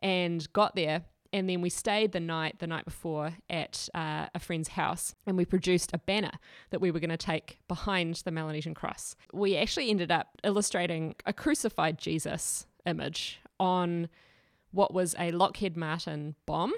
and 0.00 0.50
got 0.52 0.74
there 0.74 1.04
and 1.36 1.50
then 1.50 1.60
we 1.60 1.68
stayed 1.68 2.12
the 2.12 2.20
night 2.20 2.58
the 2.60 2.66
night 2.66 2.86
before 2.86 3.34
at 3.50 3.90
uh, 3.94 4.26
a 4.34 4.38
friend's 4.38 4.68
house 4.68 5.14
and 5.26 5.36
we 5.36 5.44
produced 5.44 5.90
a 5.92 5.98
banner 5.98 6.32
that 6.70 6.80
we 6.80 6.90
were 6.90 6.98
going 6.98 7.10
to 7.10 7.16
take 7.18 7.58
behind 7.68 8.14
the 8.24 8.30
Melanesian 8.30 8.72
cross. 8.72 9.14
We 9.34 9.54
actually 9.56 9.90
ended 9.90 10.10
up 10.10 10.28
illustrating 10.42 11.14
a 11.26 11.34
crucified 11.34 11.98
Jesus 11.98 12.66
image 12.86 13.38
on 13.60 14.08
what 14.72 14.94
was 14.94 15.14
a 15.18 15.30
Lockheed 15.30 15.76
Martin 15.76 16.36
bomb 16.46 16.72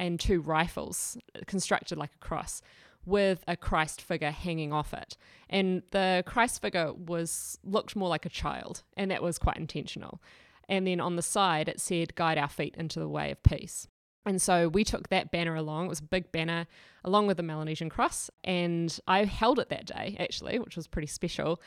and 0.00 0.18
two 0.18 0.40
rifles 0.40 1.16
constructed 1.46 1.96
like 1.96 2.10
a 2.16 2.24
cross 2.24 2.60
with 3.06 3.44
a 3.46 3.56
Christ 3.56 4.02
figure 4.02 4.32
hanging 4.32 4.72
off 4.72 4.92
it. 4.92 5.16
And 5.48 5.82
the 5.92 6.24
Christ 6.26 6.60
figure 6.60 6.92
was 6.92 7.56
looked 7.62 7.94
more 7.94 8.08
like 8.08 8.26
a 8.26 8.28
child, 8.28 8.82
and 8.96 9.10
that 9.10 9.22
was 9.22 9.38
quite 9.38 9.56
intentional. 9.56 10.20
And 10.68 10.86
then 10.86 11.00
on 11.00 11.16
the 11.16 11.22
side, 11.22 11.68
it 11.68 11.80
said, 11.80 12.14
Guide 12.14 12.38
our 12.38 12.48
feet 12.48 12.76
into 12.76 13.00
the 13.00 13.08
way 13.08 13.30
of 13.32 13.42
peace. 13.42 13.88
And 14.24 14.40
so 14.40 14.68
we 14.68 14.84
took 14.84 15.08
that 15.08 15.30
banner 15.30 15.54
along. 15.54 15.86
It 15.86 15.88
was 15.88 16.00
a 16.00 16.04
big 16.04 16.30
banner 16.30 16.66
along 17.04 17.26
with 17.26 17.36
the 17.36 17.42
Melanesian 17.42 17.88
cross. 17.88 18.30
And 18.44 18.96
I 19.06 19.24
held 19.24 19.58
it 19.58 19.68
that 19.70 19.86
day, 19.86 20.16
actually, 20.20 20.58
which 20.58 20.76
was 20.76 20.86
pretty 20.86 21.08
special. 21.08 21.60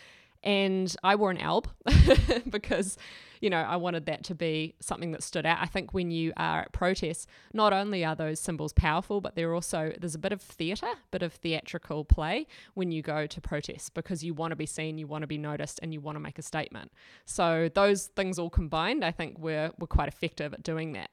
And 0.46 0.96
I 1.04 1.16
wore 1.16 1.32
an 1.32 1.40
alb 1.40 1.68
because, 2.50 3.00
you 3.42 3.50
know, 3.50 3.62
I 3.62 3.78
wanted 3.78 4.06
that 4.06 4.24
to 4.26 4.36
be 4.36 4.76
something 4.80 5.12
that 5.14 5.24
stood 5.24 5.44
out. 5.44 5.58
I 5.60 5.66
think 5.66 5.92
when 5.92 6.12
you 6.12 6.34
are 6.38 6.62
at 6.62 6.72
protests, 6.72 7.26
not 7.52 7.74
only 7.74 8.06
are 8.06 8.16
those 8.16 8.40
symbols 8.40 8.72
powerful, 8.72 9.22
but 9.22 9.36
they're 9.36 9.56
also, 9.56 9.92
there's 10.00 10.14
a 10.14 10.20
bit 10.20 10.32
of 10.32 10.42
theatre, 10.44 10.94
bit 11.10 11.24
of 11.24 11.34
theatrical 11.34 12.06
play 12.06 12.46
when 12.76 12.92
you 12.92 13.02
go 13.02 13.26
to 13.26 13.42
protests 13.42 13.90
because 13.90 14.24
you 14.24 14.36
want 14.36 14.52
to 14.52 14.56
be 14.56 14.68
seen, 14.68 15.00
you 15.00 15.08
want 15.08 15.24
to 15.24 15.28
be 15.28 15.40
noticed, 15.40 15.80
and 15.82 15.92
you 15.92 16.00
want 16.00 16.16
to 16.16 16.20
make 16.20 16.38
a 16.38 16.44
statement. 16.44 16.92
So 17.26 17.68
those 17.74 18.06
things 18.06 18.38
all 18.38 18.52
combined, 18.52 19.04
I 19.04 19.12
think, 19.12 19.40
were, 19.40 19.72
were 19.80 19.88
quite 19.88 20.08
effective 20.08 20.54
at 20.54 20.62
doing 20.62 20.94
that. 20.94 21.10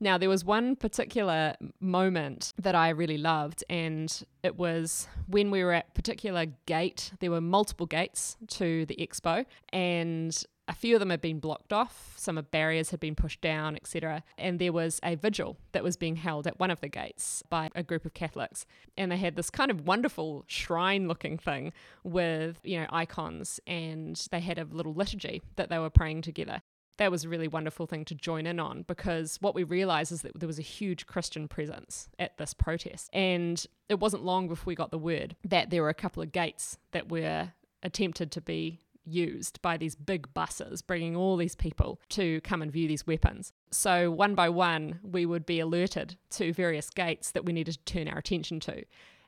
Now, 0.00 0.18
there 0.18 0.28
was 0.28 0.44
one 0.44 0.76
particular 0.76 1.54
moment 1.80 2.52
that 2.58 2.74
I 2.74 2.90
really 2.90 3.18
loved, 3.18 3.64
and 3.70 4.12
it 4.42 4.56
was 4.56 5.08
when 5.26 5.50
we 5.50 5.62
were 5.62 5.72
at 5.72 5.94
particular 5.94 6.46
gate. 6.66 7.12
There 7.20 7.30
were 7.30 7.40
multiple 7.40 7.86
gates 7.86 8.36
to 8.48 8.84
the 8.86 8.96
expo, 8.96 9.46
and 9.72 10.44
a 10.66 10.74
few 10.74 10.96
of 10.96 11.00
them 11.00 11.10
had 11.10 11.20
been 11.20 11.40
blocked 11.40 11.72
off, 11.72 12.14
some 12.16 12.38
of 12.38 12.50
barriers 12.50 12.90
had 12.90 13.00
been 13.00 13.14
pushed 13.14 13.40
down, 13.40 13.76
etc. 13.76 14.22
And 14.38 14.58
there 14.58 14.72
was 14.72 14.98
a 15.02 15.14
vigil 15.14 15.58
that 15.72 15.84
was 15.84 15.96
being 15.96 16.16
held 16.16 16.46
at 16.46 16.58
one 16.58 16.70
of 16.70 16.80
the 16.80 16.88
gates 16.88 17.42
by 17.50 17.68
a 17.74 17.82
group 17.82 18.04
of 18.04 18.14
Catholics. 18.14 18.64
And 18.96 19.12
they 19.12 19.16
had 19.16 19.36
this 19.36 19.50
kind 19.50 19.70
of 19.70 19.86
wonderful 19.86 20.44
shrine 20.46 21.06
looking 21.06 21.36
thing 21.36 21.72
with, 22.02 22.58
you 22.64 22.80
know, 22.80 22.86
icons 22.90 23.60
and 23.66 24.26
they 24.30 24.40
had 24.40 24.58
a 24.58 24.64
little 24.64 24.94
liturgy 24.94 25.42
that 25.56 25.68
they 25.68 25.78
were 25.78 25.90
praying 25.90 26.22
together 26.22 26.62
that 26.96 27.10
was 27.10 27.24
a 27.24 27.28
really 27.28 27.48
wonderful 27.48 27.86
thing 27.86 28.04
to 28.06 28.14
join 28.14 28.46
in 28.46 28.60
on 28.60 28.82
because 28.82 29.38
what 29.40 29.54
we 29.54 29.64
realized 29.64 30.12
is 30.12 30.22
that 30.22 30.38
there 30.38 30.46
was 30.46 30.58
a 30.58 30.62
huge 30.62 31.06
Christian 31.06 31.48
presence 31.48 32.08
at 32.18 32.36
this 32.38 32.54
protest. 32.54 33.10
And 33.12 33.64
it 33.88 33.98
wasn't 34.00 34.24
long 34.24 34.48
before 34.48 34.66
we 34.66 34.74
got 34.74 34.90
the 34.90 34.98
word 34.98 35.36
that 35.44 35.70
there 35.70 35.82
were 35.82 35.88
a 35.88 35.94
couple 35.94 36.22
of 36.22 36.32
gates 36.32 36.78
that 36.92 37.10
were 37.10 37.52
attempted 37.82 38.30
to 38.32 38.40
be 38.40 38.80
used 39.06 39.60
by 39.60 39.76
these 39.76 39.94
big 39.94 40.32
buses 40.34 40.82
bringing 40.82 41.14
all 41.14 41.36
these 41.36 41.54
people 41.54 42.00
to 42.08 42.40
come 42.40 42.62
and 42.62 42.72
view 42.72 42.88
these 42.88 43.06
weapons. 43.06 43.52
So, 43.70 44.10
one 44.10 44.34
by 44.34 44.48
one, 44.48 45.00
we 45.02 45.26
would 45.26 45.44
be 45.44 45.60
alerted 45.60 46.16
to 46.30 46.52
various 46.52 46.90
gates 46.90 47.30
that 47.32 47.44
we 47.44 47.52
needed 47.52 47.72
to 47.74 47.92
turn 47.92 48.08
our 48.08 48.18
attention 48.18 48.60
to. 48.60 48.84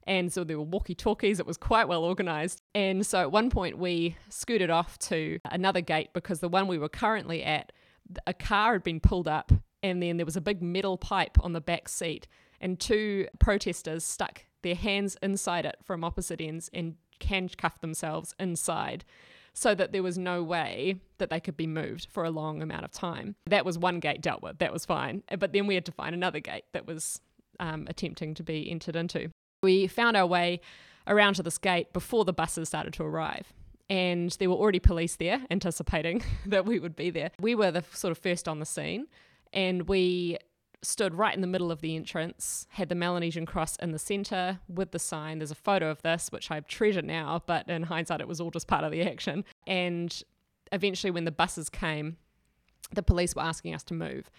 And 0.06 0.32
so 0.32 0.44
there 0.44 0.56
were 0.56 0.64
walkie 0.64 0.94
talkies, 0.94 1.40
it 1.40 1.46
was 1.46 1.56
quite 1.56 1.88
well 1.88 2.04
organized. 2.04 2.62
And 2.74 3.04
so 3.04 3.20
at 3.20 3.32
one 3.32 3.50
point, 3.50 3.78
we 3.78 4.16
scooted 4.28 4.70
off 4.70 4.98
to 5.00 5.38
another 5.50 5.80
gate 5.80 6.10
because 6.12 6.40
the 6.40 6.48
one 6.48 6.68
we 6.68 6.78
were 6.78 6.88
currently 6.88 7.42
at, 7.42 7.72
a 8.26 8.32
car 8.32 8.74
had 8.74 8.84
been 8.84 9.00
pulled 9.00 9.26
up, 9.26 9.50
and 9.82 10.00
then 10.00 10.16
there 10.16 10.26
was 10.26 10.36
a 10.36 10.40
big 10.40 10.62
metal 10.62 10.96
pipe 10.96 11.36
on 11.40 11.52
the 11.52 11.60
back 11.60 11.88
seat, 11.88 12.28
and 12.60 12.78
two 12.78 13.26
protesters 13.40 14.04
stuck 14.04 14.44
their 14.62 14.76
hands 14.76 15.16
inside 15.22 15.66
it 15.66 15.76
from 15.84 16.04
opposite 16.04 16.40
ends 16.40 16.70
and 16.72 16.94
handcuffed 17.24 17.80
themselves 17.80 18.34
inside 18.38 19.04
so 19.52 19.74
that 19.74 19.90
there 19.90 20.02
was 20.02 20.18
no 20.18 20.42
way 20.42 21.00
that 21.18 21.30
they 21.30 21.40
could 21.40 21.56
be 21.56 21.66
moved 21.66 22.08
for 22.10 22.24
a 22.24 22.30
long 22.30 22.62
amount 22.62 22.84
of 22.84 22.92
time. 22.92 23.34
That 23.46 23.64
was 23.64 23.78
one 23.78 24.00
gate 24.00 24.20
dealt 24.20 24.42
with, 24.42 24.58
that 24.58 24.72
was 24.72 24.84
fine. 24.84 25.22
But 25.38 25.52
then 25.52 25.66
we 25.66 25.74
had 25.74 25.86
to 25.86 25.92
find 25.92 26.14
another 26.14 26.40
gate 26.40 26.64
that 26.72 26.86
was 26.86 27.20
um, 27.58 27.86
attempting 27.88 28.34
to 28.34 28.42
be 28.42 28.70
entered 28.70 28.96
into. 28.96 29.30
We 29.66 29.88
found 29.88 30.16
our 30.16 30.28
way 30.28 30.60
around 31.08 31.34
to 31.34 31.42
this 31.42 31.58
gate 31.58 31.92
before 31.92 32.24
the 32.24 32.32
buses 32.32 32.68
started 32.68 32.92
to 32.92 33.02
arrive. 33.02 33.52
And 33.90 34.30
there 34.38 34.48
were 34.48 34.54
already 34.54 34.78
police 34.78 35.16
there 35.16 35.40
anticipating 35.50 36.22
that 36.46 36.66
we 36.66 36.78
would 36.78 36.94
be 36.94 37.10
there. 37.10 37.32
We 37.40 37.56
were 37.56 37.72
the 37.72 37.82
sort 37.92 38.12
of 38.12 38.18
first 38.18 38.46
on 38.46 38.60
the 38.60 38.64
scene 38.64 39.08
and 39.52 39.88
we 39.88 40.38
stood 40.82 41.16
right 41.16 41.34
in 41.34 41.40
the 41.40 41.48
middle 41.48 41.72
of 41.72 41.80
the 41.80 41.96
entrance, 41.96 42.68
had 42.70 42.88
the 42.88 42.94
Melanesian 42.94 43.44
cross 43.44 43.74
in 43.82 43.90
the 43.90 43.98
centre 43.98 44.60
with 44.68 44.92
the 44.92 45.00
sign. 45.00 45.40
There's 45.40 45.50
a 45.50 45.56
photo 45.56 45.90
of 45.90 46.00
this, 46.02 46.28
which 46.30 46.48
I 46.48 46.60
treasure 46.60 47.02
now, 47.02 47.42
but 47.44 47.68
in 47.68 47.82
hindsight, 47.82 48.20
it 48.20 48.28
was 48.28 48.40
all 48.40 48.52
just 48.52 48.68
part 48.68 48.84
of 48.84 48.92
the 48.92 49.02
action. 49.02 49.44
And 49.66 50.16
eventually, 50.70 51.10
when 51.10 51.24
the 51.24 51.32
buses 51.32 51.68
came, 51.68 52.18
the 52.92 53.02
police 53.02 53.34
were 53.34 53.42
asking 53.42 53.74
us 53.74 53.82
to 53.84 53.94
move. 53.94 54.30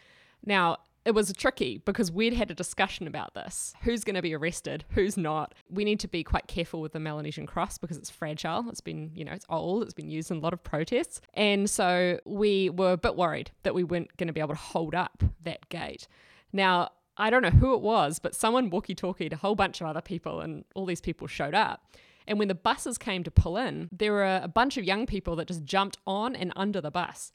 Now, 0.45 0.77
it 1.07 1.15
was 1.15 1.31
tricky 1.31 1.77
because 1.85 2.11
we'd 2.11 2.33
had 2.33 2.51
a 2.51 2.53
discussion 2.53 3.07
about 3.07 3.33
this. 3.33 3.73
Who's 3.83 4.03
going 4.03 4.17
to 4.17 4.21
be 4.21 4.35
arrested? 4.35 4.83
Who's 4.89 5.15
not? 5.15 5.55
We 5.69 5.85
need 5.85 6.01
to 6.01 6.07
be 6.09 6.21
quite 6.21 6.47
careful 6.47 6.81
with 6.81 6.91
the 6.91 6.99
Melanesian 6.99 7.45
cross 7.45 7.77
because 7.77 7.95
it's 7.95 8.09
fragile. 8.09 8.65
It's 8.67 8.81
been, 8.81 9.11
you 9.15 9.23
know, 9.23 9.31
it's 9.31 9.45
old. 9.49 9.83
It's 9.83 9.93
been 9.93 10.09
used 10.09 10.31
in 10.31 10.37
a 10.37 10.39
lot 10.41 10.51
of 10.51 10.61
protests. 10.65 11.21
And 11.33 11.69
so 11.69 12.19
we 12.25 12.69
were 12.71 12.91
a 12.91 12.97
bit 12.97 13.15
worried 13.15 13.51
that 13.63 13.73
we 13.73 13.85
weren't 13.85 14.17
going 14.17 14.27
to 14.27 14.33
be 14.33 14.41
able 14.41 14.53
to 14.53 14.59
hold 14.59 14.93
up 14.93 15.23
that 15.43 15.69
gate. 15.69 16.09
Now, 16.51 16.89
I 17.15 17.29
don't 17.29 17.41
know 17.41 17.51
who 17.51 17.73
it 17.73 17.81
was, 17.81 18.19
but 18.19 18.35
someone 18.35 18.69
walkie 18.69 18.93
talkied 18.93 19.31
a 19.31 19.37
whole 19.37 19.55
bunch 19.55 19.79
of 19.79 19.87
other 19.87 20.01
people, 20.01 20.41
and 20.41 20.65
all 20.75 20.85
these 20.85 20.99
people 20.99 21.25
showed 21.27 21.55
up. 21.55 21.85
And 22.27 22.37
when 22.37 22.49
the 22.49 22.53
buses 22.55 22.97
came 22.97 23.23
to 23.23 23.31
pull 23.31 23.55
in, 23.55 23.87
there 23.93 24.11
were 24.11 24.41
a 24.43 24.49
bunch 24.49 24.75
of 24.75 24.83
young 24.83 25.05
people 25.05 25.37
that 25.37 25.47
just 25.47 25.63
jumped 25.63 25.97
on 26.05 26.35
and 26.35 26.51
under 26.57 26.81
the 26.81 26.91
bus 26.91 27.31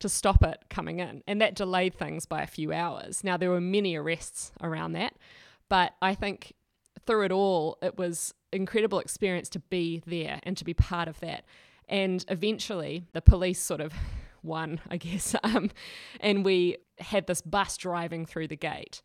to 0.00 0.08
stop 0.08 0.42
it 0.42 0.64
coming 0.68 1.00
in. 1.00 1.22
And 1.26 1.40
that 1.40 1.54
delayed 1.54 1.94
things 1.94 2.26
by 2.26 2.42
a 2.42 2.46
few 2.46 2.72
hours. 2.72 3.24
Now, 3.24 3.36
there 3.36 3.50
were 3.50 3.60
many 3.60 3.96
arrests 3.96 4.52
around 4.62 4.92
that, 4.92 5.14
but 5.68 5.94
I 6.02 6.14
think 6.14 6.54
through 7.06 7.24
it 7.24 7.32
all, 7.32 7.78
it 7.82 7.96
was 7.96 8.34
incredible 8.52 8.98
experience 8.98 9.48
to 9.50 9.60
be 9.60 10.02
there 10.06 10.40
and 10.42 10.56
to 10.56 10.64
be 10.64 10.74
part 10.74 11.08
of 11.08 11.20
that. 11.20 11.44
And 11.88 12.24
eventually, 12.28 13.06
the 13.12 13.22
police 13.22 13.60
sort 13.60 13.80
of 13.80 13.92
won, 14.42 14.80
I 14.90 14.96
guess. 14.96 15.34
Um, 15.44 15.70
and 16.20 16.44
we 16.44 16.78
had 16.98 17.26
this 17.26 17.40
bus 17.40 17.76
driving 17.76 18.26
through 18.26 18.48
the 18.48 18.56
gate 18.56 19.02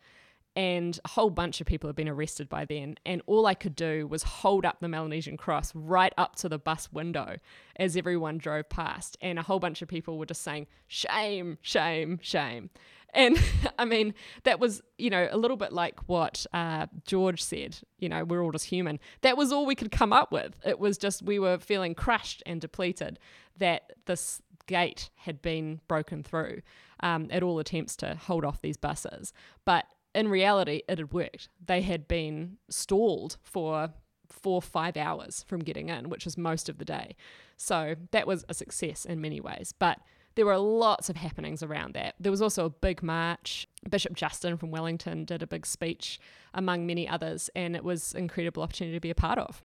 and 0.55 0.99
a 1.05 1.07
whole 1.07 1.29
bunch 1.29 1.61
of 1.61 1.67
people 1.67 1.87
had 1.87 1.95
been 1.95 2.09
arrested 2.09 2.49
by 2.49 2.65
then. 2.65 2.95
And 3.05 3.21
all 3.25 3.45
I 3.45 3.53
could 3.53 3.75
do 3.75 4.05
was 4.07 4.23
hold 4.23 4.65
up 4.65 4.79
the 4.81 4.89
Melanesian 4.89 5.37
cross 5.37 5.73
right 5.73 6.13
up 6.17 6.35
to 6.37 6.49
the 6.49 6.59
bus 6.59 6.91
window 6.91 7.37
as 7.77 7.95
everyone 7.95 8.37
drove 8.37 8.67
past. 8.69 9.17
And 9.21 9.39
a 9.39 9.43
whole 9.43 9.59
bunch 9.59 9.81
of 9.81 9.87
people 9.87 10.17
were 10.17 10.25
just 10.25 10.41
saying, 10.41 10.67
shame, 10.87 11.57
shame, 11.61 12.19
shame. 12.21 12.69
And 13.13 13.41
I 13.79 13.85
mean, 13.85 14.13
that 14.43 14.59
was, 14.59 14.81
you 14.97 15.09
know, 15.09 15.29
a 15.31 15.37
little 15.37 15.57
bit 15.57 15.71
like 15.71 15.99
what 16.07 16.45
uh, 16.53 16.87
George 17.05 17.41
said, 17.41 17.77
you 17.99 18.09
know, 18.09 18.25
we're 18.25 18.43
all 18.43 18.51
just 18.51 18.65
human. 18.65 18.99
That 19.21 19.37
was 19.37 19.53
all 19.53 19.65
we 19.65 19.75
could 19.75 19.91
come 19.91 20.11
up 20.11 20.33
with. 20.33 20.57
It 20.65 20.79
was 20.79 20.97
just, 20.97 21.21
we 21.21 21.39
were 21.39 21.59
feeling 21.59 21.95
crushed 21.95 22.43
and 22.45 22.59
depleted 22.59 23.19
that 23.57 23.93
this 24.05 24.41
gate 24.67 25.09
had 25.15 25.41
been 25.41 25.79
broken 25.87 26.23
through 26.23 26.61
um, 27.01 27.27
at 27.31 27.41
all 27.41 27.59
attempts 27.59 27.95
to 27.97 28.15
hold 28.15 28.45
off 28.45 28.61
these 28.61 28.77
buses. 28.77 29.33
But 29.65 29.85
in 30.13 30.27
reality, 30.27 30.81
it 30.87 30.97
had 30.97 31.13
worked. 31.13 31.49
They 31.65 31.81
had 31.81 32.07
been 32.07 32.57
stalled 32.69 33.37
for 33.43 33.93
four, 34.29 34.61
five 34.61 34.97
hours 34.97 35.43
from 35.47 35.59
getting 35.59 35.89
in, 35.89 36.09
which 36.09 36.25
is 36.25 36.37
most 36.37 36.69
of 36.69 36.77
the 36.77 36.85
day. 36.85 37.15
So 37.57 37.95
that 38.11 38.27
was 38.27 38.45
a 38.49 38.53
success 38.53 39.05
in 39.05 39.21
many 39.21 39.39
ways. 39.39 39.73
But 39.77 39.99
there 40.35 40.45
were 40.45 40.57
lots 40.57 41.09
of 41.09 41.17
happenings 41.17 41.61
around 41.61 41.93
that. 41.93 42.15
There 42.19 42.31
was 42.31 42.41
also 42.41 42.65
a 42.65 42.69
big 42.69 43.03
march. 43.03 43.67
Bishop 43.89 44.15
Justin 44.15 44.57
from 44.57 44.71
Wellington 44.71 45.25
did 45.25 45.43
a 45.43 45.47
big 45.47 45.65
speech, 45.65 46.19
among 46.53 46.85
many 46.85 47.07
others, 47.07 47.49
and 47.55 47.75
it 47.75 47.83
was 47.83 48.13
an 48.13 48.21
incredible 48.21 48.63
opportunity 48.63 48.95
to 48.95 49.01
be 49.01 49.09
a 49.09 49.15
part 49.15 49.37
of. 49.37 49.63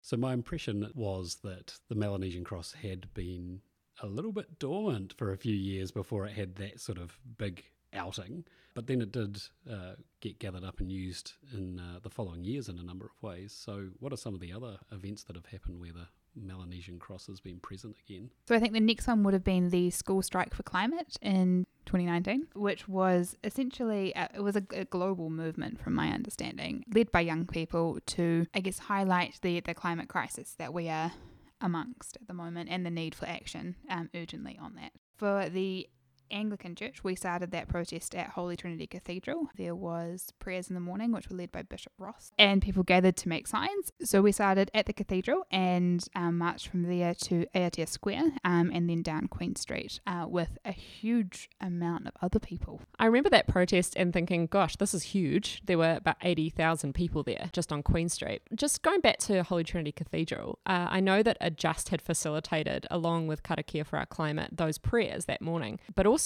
So, 0.00 0.16
my 0.16 0.32
impression 0.32 0.90
was 0.94 1.36
that 1.44 1.78
the 1.88 1.94
Melanesian 1.94 2.44
Cross 2.44 2.74
had 2.82 3.12
been 3.14 3.60
a 4.02 4.06
little 4.06 4.32
bit 4.32 4.58
dormant 4.58 5.14
for 5.16 5.32
a 5.32 5.36
few 5.36 5.54
years 5.54 5.90
before 5.90 6.26
it 6.26 6.32
had 6.32 6.56
that 6.56 6.80
sort 6.80 6.98
of 6.98 7.18
big 7.38 7.64
outing. 7.94 8.44
But 8.74 8.88
then 8.88 9.00
it 9.00 9.12
did 9.12 9.40
uh, 9.70 9.94
get 10.20 10.40
gathered 10.40 10.64
up 10.64 10.80
and 10.80 10.90
used 10.90 11.34
in 11.52 11.78
uh, 11.78 12.00
the 12.02 12.10
following 12.10 12.44
years 12.44 12.68
in 12.68 12.78
a 12.78 12.82
number 12.82 13.06
of 13.06 13.22
ways. 13.22 13.52
So, 13.52 13.88
what 14.00 14.12
are 14.12 14.16
some 14.16 14.34
of 14.34 14.40
the 14.40 14.52
other 14.52 14.78
events 14.90 15.22
that 15.24 15.36
have 15.36 15.46
happened 15.46 15.80
where 15.80 15.92
the 15.92 16.08
Melanesian 16.34 16.98
cross 16.98 17.28
has 17.28 17.40
been 17.40 17.60
present 17.60 17.96
again? 18.04 18.30
So, 18.48 18.56
I 18.56 18.58
think 18.58 18.72
the 18.72 18.80
next 18.80 19.06
one 19.06 19.22
would 19.22 19.32
have 19.32 19.44
been 19.44 19.70
the 19.70 19.90
School 19.90 20.22
Strike 20.22 20.54
for 20.54 20.64
Climate 20.64 21.16
in 21.22 21.66
2019, 21.86 22.48
which 22.56 22.88
was 22.88 23.36
essentially 23.44 24.12
a, 24.16 24.28
it 24.34 24.42
was 24.42 24.56
a, 24.56 24.64
a, 24.72 24.84
global 24.86 25.30
movement, 25.30 25.80
from 25.80 25.94
my 25.94 26.08
understanding, 26.08 26.84
led 26.92 27.12
by 27.12 27.20
young 27.20 27.46
people 27.46 27.98
to, 28.06 28.46
I 28.54 28.60
guess, 28.60 28.80
highlight 28.80 29.38
the 29.42 29.60
the 29.60 29.74
climate 29.74 30.08
crisis 30.08 30.56
that 30.58 30.74
we 30.74 30.88
are 30.88 31.12
amongst 31.60 32.16
at 32.16 32.26
the 32.26 32.34
moment 32.34 32.68
and 32.70 32.84
the 32.84 32.90
need 32.90 33.14
for 33.14 33.26
action 33.26 33.76
um, 33.88 34.10
urgently 34.14 34.58
on 34.60 34.74
that. 34.74 34.90
For 35.16 35.48
the 35.48 35.88
Anglican 36.34 36.74
Church, 36.74 37.04
we 37.04 37.14
started 37.14 37.52
that 37.52 37.68
protest 37.68 38.14
at 38.14 38.30
Holy 38.30 38.56
Trinity 38.56 38.86
Cathedral. 38.86 39.48
There 39.56 39.74
was 39.74 40.32
prayers 40.40 40.68
in 40.68 40.74
the 40.74 40.80
morning, 40.80 41.12
which 41.12 41.30
were 41.30 41.36
led 41.36 41.52
by 41.52 41.62
Bishop 41.62 41.92
Ross, 41.96 42.32
and 42.38 42.60
people 42.60 42.82
gathered 42.82 43.16
to 43.18 43.28
make 43.28 43.46
signs. 43.46 43.92
So 44.02 44.20
we 44.20 44.32
started 44.32 44.70
at 44.74 44.86
the 44.86 44.92
cathedral 44.92 45.46
and 45.50 46.06
um, 46.16 46.38
marched 46.38 46.68
from 46.68 46.82
there 46.82 47.14
to 47.14 47.46
Aotea 47.54 47.88
Square 47.88 48.32
um, 48.44 48.70
and 48.74 48.90
then 48.90 49.02
down 49.02 49.28
Queen 49.28 49.54
Street 49.54 50.00
uh, 50.06 50.26
with 50.28 50.58
a 50.64 50.72
huge 50.72 51.48
amount 51.60 52.08
of 52.08 52.12
other 52.20 52.40
people. 52.40 52.82
I 52.98 53.06
remember 53.06 53.30
that 53.30 53.46
protest 53.46 53.94
and 53.96 54.12
thinking, 54.12 54.46
gosh, 54.46 54.76
this 54.76 54.92
is 54.92 55.04
huge. 55.04 55.62
There 55.64 55.78
were 55.78 55.94
about 55.94 56.16
80,000 56.20 56.94
people 56.94 57.22
there 57.22 57.48
just 57.52 57.72
on 57.72 57.84
Queen 57.84 58.08
Street. 58.08 58.42
Just 58.54 58.82
going 58.82 59.00
back 59.00 59.18
to 59.20 59.44
Holy 59.44 59.62
Trinity 59.62 59.92
Cathedral, 59.92 60.58
uh, 60.66 60.88
I 60.90 60.98
know 60.98 61.22
that 61.22 61.36
Adjust 61.40 61.90
had 61.90 62.02
facilitated, 62.02 62.86
along 62.90 63.28
with 63.28 63.44
Karakia 63.44 63.86
for 63.86 63.98
Our 63.98 64.06
Climate, 64.06 64.50
those 64.52 64.78
prayers 64.78 65.26
that 65.26 65.40
morning, 65.40 65.78
but 65.94 66.06
also 66.06 66.23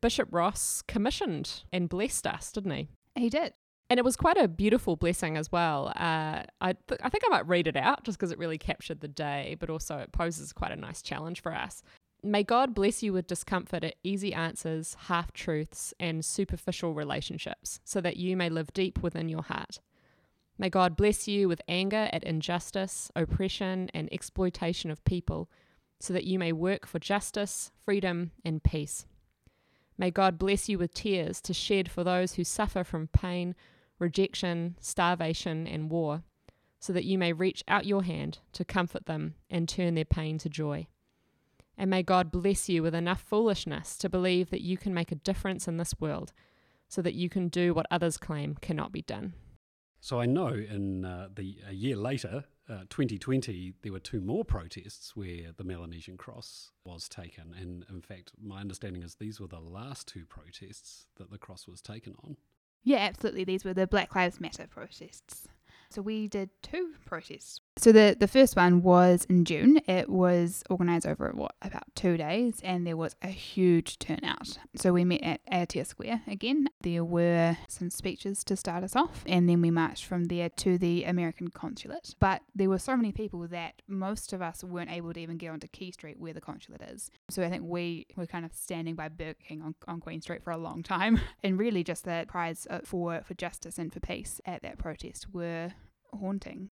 Bishop 0.00 0.28
Ross 0.30 0.82
commissioned 0.86 1.62
and 1.72 1.88
blessed 1.88 2.26
us, 2.26 2.52
didn't 2.52 2.72
he? 2.72 2.88
He 3.14 3.30
did. 3.30 3.54
And 3.90 3.98
it 3.98 4.04
was 4.04 4.16
quite 4.16 4.36
a 4.36 4.48
beautiful 4.48 4.96
blessing 4.96 5.36
as 5.36 5.50
well. 5.50 5.88
Uh, 5.96 6.42
I, 6.60 6.74
th- 6.88 7.00
I 7.02 7.08
think 7.08 7.24
I 7.24 7.28
might 7.30 7.48
read 7.48 7.66
it 7.66 7.76
out 7.76 8.04
just 8.04 8.18
because 8.18 8.30
it 8.30 8.38
really 8.38 8.58
captured 8.58 9.00
the 9.00 9.08
day, 9.08 9.56
but 9.58 9.70
also 9.70 9.96
it 9.98 10.12
poses 10.12 10.52
quite 10.52 10.72
a 10.72 10.76
nice 10.76 11.00
challenge 11.00 11.40
for 11.40 11.54
us. 11.54 11.82
May 12.22 12.42
God 12.42 12.74
bless 12.74 13.02
you 13.02 13.12
with 13.12 13.28
discomfort 13.28 13.84
at 13.84 13.94
easy 14.02 14.34
answers, 14.34 14.96
half 15.06 15.32
truths, 15.32 15.94
and 15.98 16.24
superficial 16.24 16.92
relationships, 16.92 17.80
so 17.84 18.00
that 18.00 18.16
you 18.16 18.36
may 18.36 18.50
live 18.50 18.72
deep 18.74 19.02
within 19.02 19.28
your 19.28 19.42
heart. 19.42 19.80
May 20.58 20.68
God 20.68 20.96
bless 20.96 21.28
you 21.28 21.46
with 21.46 21.62
anger 21.68 22.10
at 22.12 22.24
injustice, 22.24 23.10
oppression, 23.14 23.88
and 23.94 24.08
exploitation 24.12 24.90
of 24.90 25.04
people, 25.04 25.48
so 26.00 26.12
that 26.12 26.24
you 26.24 26.38
may 26.38 26.52
work 26.52 26.86
for 26.86 26.98
justice, 26.98 27.70
freedom, 27.84 28.32
and 28.44 28.62
peace. 28.62 29.06
May 29.98 30.12
God 30.12 30.38
bless 30.38 30.68
you 30.68 30.78
with 30.78 30.94
tears 30.94 31.40
to 31.42 31.52
shed 31.52 31.90
for 31.90 32.04
those 32.04 32.34
who 32.34 32.44
suffer 32.44 32.84
from 32.84 33.08
pain, 33.08 33.56
rejection, 33.98 34.76
starvation, 34.80 35.66
and 35.66 35.90
war, 35.90 36.22
so 36.78 36.92
that 36.92 37.04
you 37.04 37.18
may 37.18 37.32
reach 37.32 37.64
out 37.66 37.84
your 37.84 38.04
hand 38.04 38.38
to 38.52 38.64
comfort 38.64 39.06
them 39.06 39.34
and 39.50 39.68
turn 39.68 39.96
their 39.96 40.04
pain 40.04 40.38
to 40.38 40.48
joy. 40.48 40.86
And 41.76 41.90
may 41.90 42.04
God 42.04 42.30
bless 42.30 42.68
you 42.68 42.82
with 42.82 42.94
enough 42.94 43.20
foolishness 43.20 43.96
to 43.98 44.08
believe 44.08 44.50
that 44.50 44.60
you 44.60 44.76
can 44.76 44.94
make 44.94 45.10
a 45.10 45.16
difference 45.16 45.66
in 45.66 45.78
this 45.78 45.94
world, 45.98 46.32
so 46.88 47.02
that 47.02 47.14
you 47.14 47.28
can 47.28 47.48
do 47.48 47.74
what 47.74 47.86
others 47.90 48.16
claim 48.16 48.54
cannot 48.60 48.92
be 48.92 49.02
done. 49.02 49.34
So 50.00 50.20
I 50.20 50.26
know 50.26 50.48
in 50.48 51.04
uh, 51.04 51.28
the 51.34 51.58
a 51.68 51.72
year 51.72 51.96
later, 51.96 52.44
uh, 52.68 52.80
2020, 52.90 53.74
there 53.82 53.92
were 53.92 53.98
two 53.98 54.20
more 54.20 54.44
protests 54.44 55.16
where 55.16 55.52
the 55.56 55.64
Melanesian 55.64 56.16
cross 56.16 56.70
was 56.84 57.08
taken. 57.08 57.54
And 57.58 57.84
in 57.88 58.02
fact, 58.02 58.32
my 58.40 58.60
understanding 58.60 59.02
is 59.02 59.14
these 59.14 59.40
were 59.40 59.46
the 59.46 59.60
last 59.60 60.06
two 60.06 60.26
protests 60.26 61.06
that 61.16 61.30
the 61.30 61.38
cross 61.38 61.66
was 61.66 61.80
taken 61.80 62.14
on. 62.22 62.36
Yeah, 62.84 62.98
absolutely. 62.98 63.44
These 63.44 63.64
were 63.64 63.74
the 63.74 63.86
Black 63.86 64.14
Lives 64.14 64.40
Matter 64.40 64.66
protests. 64.68 65.48
So 65.90 66.02
we 66.02 66.28
did 66.28 66.50
two 66.62 66.94
protests. 67.06 67.60
So 67.78 67.92
the, 67.92 68.16
the 68.18 68.26
first 68.26 68.56
one 68.56 68.82
was 68.82 69.24
in 69.28 69.44
June. 69.44 69.78
It 69.86 70.08
was 70.08 70.64
organised 70.68 71.06
over 71.06 71.30
what 71.32 71.54
about 71.62 71.84
two 71.94 72.16
days, 72.16 72.60
and 72.64 72.84
there 72.84 72.96
was 72.96 73.14
a 73.22 73.28
huge 73.28 74.00
turnout. 74.00 74.58
So 74.74 74.92
we 74.92 75.04
met 75.04 75.22
at 75.22 75.46
Aotea 75.46 75.86
Square 75.86 76.22
again. 76.26 76.68
There 76.82 77.04
were 77.04 77.56
some 77.68 77.90
speeches 77.90 78.42
to 78.44 78.56
start 78.56 78.82
us 78.82 78.96
off, 78.96 79.22
and 79.28 79.48
then 79.48 79.62
we 79.62 79.70
marched 79.70 80.06
from 80.06 80.24
there 80.24 80.48
to 80.48 80.76
the 80.76 81.04
American 81.04 81.48
consulate. 81.48 82.16
But 82.18 82.42
there 82.52 82.68
were 82.68 82.80
so 82.80 82.96
many 82.96 83.12
people 83.12 83.46
that 83.46 83.80
most 83.86 84.32
of 84.32 84.42
us 84.42 84.64
weren't 84.64 84.90
able 84.90 85.12
to 85.12 85.20
even 85.20 85.36
get 85.36 85.50
onto 85.50 85.68
Quay 85.68 85.92
Street 85.92 86.18
where 86.18 86.32
the 86.32 86.40
consulate 86.40 86.82
is. 86.82 87.12
So 87.30 87.44
I 87.44 87.48
think 87.48 87.62
we 87.64 88.08
were 88.16 88.26
kind 88.26 88.44
of 88.44 88.52
standing 88.54 88.96
by 88.96 89.08
Burger 89.08 89.34
King 89.46 89.62
on, 89.62 89.76
on 89.86 90.00
Queen 90.00 90.20
Street 90.20 90.42
for 90.42 90.50
a 90.50 90.58
long 90.58 90.82
time, 90.82 91.20
and 91.44 91.56
really 91.56 91.84
just 91.84 92.04
the 92.04 92.24
cries 92.26 92.66
uh, 92.68 92.80
for 92.82 93.20
for 93.24 93.34
justice 93.34 93.78
and 93.78 93.92
for 93.92 94.00
peace 94.00 94.40
at 94.44 94.62
that 94.62 94.78
protest 94.78 95.32
were 95.32 95.74
haunting. 96.12 96.70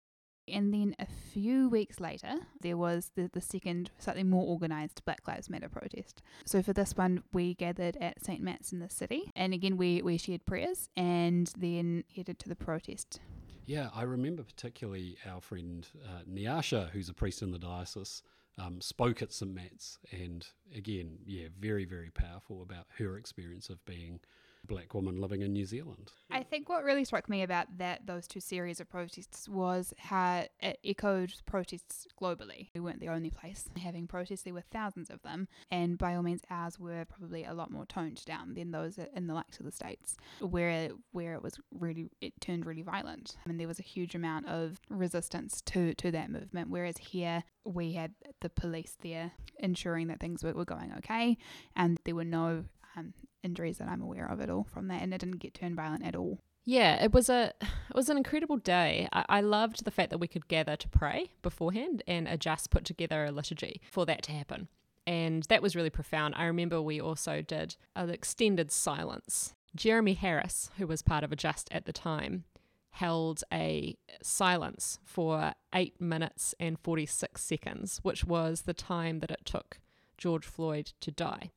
And 0.46 0.72
then 0.72 0.94
a 0.98 1.07
few 1.07 1.68
weeks 1.68 2.00
later, 2.00 2.35
there 2.61 2.76
was 2.76 3.12
the, 3.14 3.30
the 3.33 3.40
second, 3.40 3.90
slightly 3.98 4.24
more 4.24 4.46
organised 4.46 5.04
Black 5.04 5.26
Lives 5.26 5.48
Matter 5.48 5.68
protest. 5.68 6.22
So 6.44 6.62
for 6.62 6.72
this 6.72 6.96
one, 6.96 7.22
we 7.33 7.54
gathered 7.54 7.96
at 8.00 8.22
St. 8.24 8.42
Matt's 8.42 8.72
in 8.72 8.78
the 8.78 8.90
city. 8.90 9.33
And 9.35 9.54
again, 9.54 9.76
we, 9.76 10.02
we 10.02 10.18
shared 10.18 10.44
prayers 10.44 10.88
and 10.96 11.50
then 11.57 12.04
headed 12.14 12.38
to 12.40 12.48
the 12.48 12.57
protest. 12.57 13.20
Yeah, 13.66 13.88
I 13.94 14.02
remember 14.02 14.42
particularly 14.42 15.16
our 15.26 15.40
friend 15.40 15.87
uh, 16.04 16.22
Nyasha, 16.30 16.90
who's 16.90 17.09
a 17.09 17.14
priest 17.14 17.40
in 17.40 17.50
the 17.50 17.59
diocese, 17.59 18.22
um, 18.59 18.80
spoke 18.80 19.22
at 19.22 19.33
St. 19.33 19.52
Matt's. 19.52 19.98
And 20.12 20.46
again, 20.74 21.18
yeah, 21.24 21.48
very, 21.59 21.87
very 21.87 22.11
powerful 22.11 22.62
about 22.62 22.87
her 22.98 23.16
experience 23.16 23.70
of 23.70 23.85
being 23.87 24.20
black 24.66 24.94
woman 24.94 25.20
living 25.20 25.42
in 25.42 25.53
New 25.53 25.66
Zealand. 25.66 26.11
I 26.31 26.42
think 26.42 26.68
what 26.68 26.85
really 26.85 27.05
struck 27.05 27.29
me 27.29 27.42
about 27.42 27.79
that 27.79 28.07
those 28.07 28.27
two 28.27 28.40
series 28.40 28.81
of 28.81 28.88
protests 28.88 29.48
was 29.48 29.92
how 29.98 30.46
it 30.61 30.79
echoed 30.85 31.33
protests 31.46 32.07
globally. 32.20 32.68
We 32.74 32.81
weren't 32.81 33.00
the 33.00 33.09
only 33.09 33.31
place 33.31 33.68
having 33.81 34.07
protests; 34.07 34.42
there 34.42 34.55
were 34.55 34.64
thousands 34.72 35.11
of 35.11 35.22
them, 35.22 35.48
and 35.70 35.98
by 35.98 36.14
all 36.14 36.22
means, 36.22 36.42
ours 36.50 36.79
were 36.79 37.05
probably 37.05 37.44
a 37.44 37.55
lot 37.55 37.70
more 37.70 37.87
toned 37.87 38.24
down 38.24 38.55
than 38.55 38.70
those 38.70 38.98
in 39.14 39.27
the 39.27 39.35
likes 39.35 39.59
of 39.59 39.66
the 39.66 39.72
states, 39.72 40.16
where 40.40 40.90
where 41.12 41.35
it 41.35 41.42
was 41.42 41.59
really 41.72 42.09
it 42.20 42.33
turned 42.40 42.66
really 42.66 42.83
violent, 42.83 43.37
I 43.44 43.48
mean, 43.48 43.59
there 43.59 43.68
was 43.68 43.79
a 43.79 43.85
huge 43.85 44.14
amount 44.14 44.46
of 44.46 44.81
resistance 44.88 45.61
to 45.62 45.94
to 45.94 46.11
that 46.11 46.31
movement. 46.31 46.70
Whereas 46.70 46.98
here 46.98 47.44
we 47.64 47.92
had 47.92 48.14
the 48.40 48.50
police 48.50 48.96
there 49.03 49.33
ensuring 49.59 50.09
that 50.09 50.20
things 50.20 50.42
were, 50.42 50.53
were 50.53 50.64
going 50.64 50.92
okay, 50.98 51.37
and 51.77 51.98
there 52.05 52.14
were 52.14 52.24
no 52.24 52.64
um, 52.96 53.14
injuries 53.44 53.78
that 53.78 53.88
I'm 53.88 54.02
aware 54.02 54.26
of 54.26 54.40
at 54.40 54.50
all 54.50 54.64
from 54.64 54.88
that, 54.88 55.02
and 55.02 55.12
it 55.14 55.18
didn't 55.18 55.38
get 55.38 55.54
turned 55.54 55.76
violent 55.76 56.04
at 56.04 56.16
all. 56.16 56.40
Yeah, 56.64 57.02
it 57.02 57.12
was 57.12 57.28
a 57.28 57.52
it 57.61 57.94
was 57.94 58.09
an 58.09 58.16
incredible 58.16 58.57
day. 58.57 59.09
I, 59.12 59.24
I, 59.28 59.40
loved 59.42 59.85
the 59.85 59.90
fact 59.90 60.11
that 60.11 60.18
we 60.18 60.28
could 60.28 60.48
gather 60.48 60.76
to 60.76 60.88
pray 60.88 61.33
beforehand 61.42 62.02
and 62.07 62.26
Adjust 62.26 62.70
put 62.70 62.85
together 62.85 63.24
a 63.24 63.33
liturgy 63.33 63.83
for 63.92 64.07
that 64.07 64.22
to 64.22 64.33
happen. 64.33 64.68
And 65.07 65.42
that 65.44 65.61
was 65.61 65.76
really 65.76 65.90
profound. 65.90 66.35
I 66.37 66.46
remember 66.46 66.80
we 66.80 67.00
also 67.00 67.42
did 67.42 67.76
an 67.94 68.09
extended 68.09 68.72
silence. 68.72 69.54
Jeremy 69.76 70.14
Harris, 70.14 70.70
who 70.78 70.87
was 70.87 71.02
part 71.02 71.24
of 71.24 71.33
Adjust 71.33 71.68
at 71.70 71.85
the 71.85 71.92
time, 71.92 72.44
held 72.90 73.42
a 73.52 73.98
silence 74.22 75.00
for 75.04 75.52
eight 75.74 76.00
minutes 76.00 76.54
and 76.59 76.78
46 76.78 77.42
seconds, 77.42 77.98
which 78.02 78.24
was 78.24 78.62
the 78.62 78.72
time 78.72 79.18
that 79.18 79.33
it 79.33 79.44
took 79.44 79.80
George 80.16 80.46
Floyd 80.46 80.92
to 81.00 81.11
die. 81.11 81.50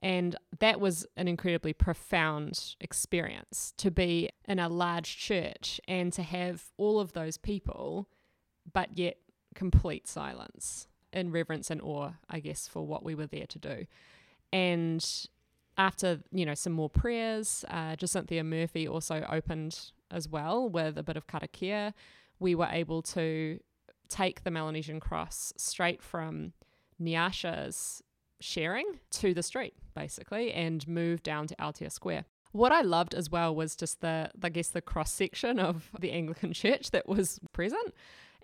And 0.00 0.36
that 0.60 0.80
was 0.80 1.06
an 1.16 1.26
incredibly 1.26 1.72
profound 1.72 2.76
experience 2.80 3.74
to 3.78 3.90
be 3.90 4.30
in 4.46 4.58
a 4.58 4.68
large 4.68 5.16
church 5.16 5.80
and 5.88 6.12
to 6.12 6.22
have 6.22 6.70
all 6.76 7.00
of 7.00 7.12
those 7.12 7.36
people, 7.36 8.08
but 8.72 8.96
yet 8.96 9.16
complete 9.54 10.06
silence 10.06 10.86
in 11.12 11.32
reverence 11.32 11.70
and 11.70 11.80
awe, 11.80 12.12
I 12.30 12.38
guess, 12.40 12.68
for 12.68 12.86
what 12.86 13.02
we 13.02 13.14
were 13.14 13.26
there 13.26 13.46
to 13.46 13.58
do. 13.58 13.86
And 14.52 15.04
after, 15.76 16.20
you 16.30 16.46
know, 16.46 16.54
some 16.54 16.72
more 16.72 16.90
prayers, 16.90 17.64
uh, 17.68 17.96
Jacynthia 17.96 18.44
Murphy 18.44 18.86
also 18.86 19.26
opened 19.28 19.90
as 20.10 20.28
well 20.28 20.68
with 20.68 20.96
a 20.96 21.02
bit 21.02 21.16
of 21.16 21.26
karakia. 21.26 21.92
We 22.38 22.54
were 22.54 22.68
able 22.70 23.02
to 23.02 23.58
take 24.08 24.44
the 24.44 24.50
Melanesian 24.50 25.00
cross 25.00 25.52
straight 25.56 26.02
from 26.02 26.52
Nyasha's 27.00 28.02
sharing 28.40 28.98
to 29.10 29.34
the 29.34 29.42
street, 29.42 29.74
basically, 29.94 30.52
and 30.52 30.86
move 30.86 31.22
down 31.22 31.46
to 31.48 31.56
Aotea 31.56 31.90
Square. 31.90 32.24
What 32.52 32.72
I 32.72 32.80
loved 32.80 33.14
as 33.14 33.30
well 33.30 33.54
was 33.54 33.76
just 33.76 34.00
the, 34.00 34.30
I 34.42 34.48
guess, 34.48 34.68
the 34.68 34.80
cross 34.80 35.12
section 35.12 35.58
of 35.58 35.90
the 36.00 36.12
Anglican 36.12 36.52
Church 36.52 36.90
that 36.92 37.08
was 37.08 37.38
present. 37.52 37.94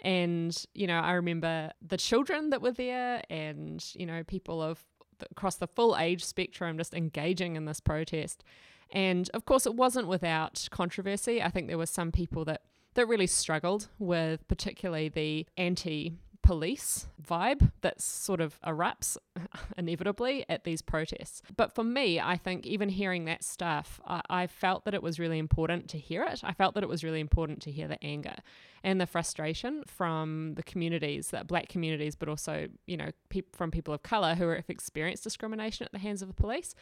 And, 0.02 0.64
you 0.74 0.86
know, 0.86 0.98
I 0.98 1.12
remember 1.12 1.70
the 1.80 1.96
children 1.96 2.50
that 2.50 2.60
were 2.60 2.72
there 2.72 3.22
and, 3.30 3.84
you 3.94 4.06
know, 4.06 4.22
people 4.24 4.60
of 4.60 4.84
across 5.30 5.56
the 5.56 5.66
full 5.68 5.96
age 5.96 6.24
spectrum 6.24 6.76
just 6.76 6.92
engaging 6.92 7.56
in 7.56 7.64
this 7.64 7.80
protest. 7.80 8.44
And 8.90 9.30
of 9.32 9.44
course, 9.44 9.66
it 9.66 9.74
wasn't 9.74 10.08
without 10.08 10.68
controversy. 10.70 11.42
I 11.42 11.48
think 11.48 11.68
there 11.68 11.78
were 11.78 11.86
some 11.86 12.12
people 12.12 12.44
that, 12.44 12.62
that 12.94 13.08
really 13.08 13.26
struggled 13.26 13.88
with, 13.98 14.46
particularly 14.48 15.08
the 15.08 15.46
anti 15.56 16.12
police 16.44 17.06
vibe 17.26 17.72
that 17.80 18.02
sort 18.02 18.38
of 18.38 18.60
erupts 18.60 19.16
inevitably 19.78 20.44
at 20.46 20.64
these 20.64 20.82
protests. 20.82 21.40
But 21.56 21.74
for 21.74 21.82
me, 21.82 22.20
I 22.20 22.36
think 22.36 22.66
even 22.66 22.90
hearing 22.90 23.24
that 23.24 23.42
stuff, 23.42 23.98
I, 24.06 24.20
I, 24.28 24.46
felt 24.46 24.84
that 24.84 24.92
it 24.92 25.02
was 25.02 25.18
really 25.18 25.38
important 25.38 25.88
to 25.88 25.98
hear 25.98 26.22
it. 26.22 26.42
I 26.44 26.52
felt 26.52 26.74
that 26.74 26.82
it 26.82 26.88
was 26.88 27.02
really 27.02 27.20
important 27.20 27.62
to 27.62 27.70
hear 27.70 27.88
the 27.88 28.02
anger 28.04 28.34
and 28.82 29.00
the 29.00 29.06
frustration 29.06 29.84
from 29.86 30.52
the 30.56 30.62
communities, 30.62 31.28
that 31.28 31.46
black 31.46 31.68
communities, 31.68 32.14
but 32.14 32.28
also, 32.28 32.68
you 32.86 32.98
know, 32.98 33.08
pe- 33.30 33.42
from 33.54 33.70
people 33.70 33.94
of 33.94 34.02
color 34.02 34.34
who 34.34 34.48
have 34.48 34.68
experienced 34.68 35.24
discrimination 35.24 35.86
at 35.86 35.92
the 35.92 35.98
hands 35.98 36.20
of 36.20 36.28
the 36.28 36.34
police. 36.34 36.74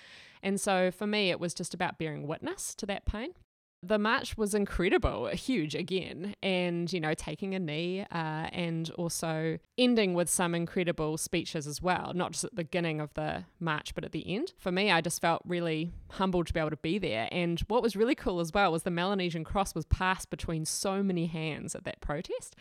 And 0.43 0.61
so 0.61 0.91
for 0.91 1.07
me, 1.07 1.31
it 1.31 1.39
was 1.39 1.55
just 1.55 1.73
about 1.73 1.99
bearing 1.99 2.27
witness 2.27 2.75
to 2.75 2.87
that 2.87 3.07
pain 3.07 3.35
the 3.83 3.99
match 3.99 4.39
was 4.39 4.55
incredible, 4.55 5.27
huge 5.29 5.75
again, 5.75 6.35
and 6.43 6.93
you 6.93 7.01
know, 7.01 7.15
taking 7.15 7.55
a 7.55 7.59
knee 7.59 8.07
uh, 8.13 8.49
and 8.53 8.91
also 8.91 9.59
ending 9.77 10.15
with 10.15 10.31
some 10.31 10.55
incredible 10.55 11.19
speeches 11.19 11.67
as 11.67 11.83
well, 11.83 12.13
not 12.15 12.33
just 12.33 12.45
at 12.45 12.51
the 12.53 12.63
beginning 12.63 13.01
of 13.01 13.13
the 13.15 13.45
match, 13.59 13.95
but 13.95 14.05
at 14.05 14.13
the 14.13 14.35
end. 14.35 14.53
For 14.57 14.71
me, 14.71 14.91
I 14.93 15.01
just 15.01 15.21
felt 15.21 15.43
really 15.45 15.91
humbled 16.11 16.47
to 16.47 16.53
be 16.53 16.61
able 16.61 16.71
to 16.71 16.77
be 16.77 16.99
there. 16.99 17.29
And 17.33 17.59
what 17.67 17.83
was 17.83 17.97
really 17.97 18.15
cool 18.15 18.39
as 18.39 18.53
well 18.53 18.71
was 18.71 18.85
the 18.85 18.91
Melanesian 18.91 19.43
cross 19.43 19.75
was 19.75 19.85
passed 19.87 20.31
between 20.31 20.65
so 20.65 21.03
many 21.03 21.27
hands 21.27 21.75
at 21.75 21.85
that 21.85 22.01
protest, 22.01 22.55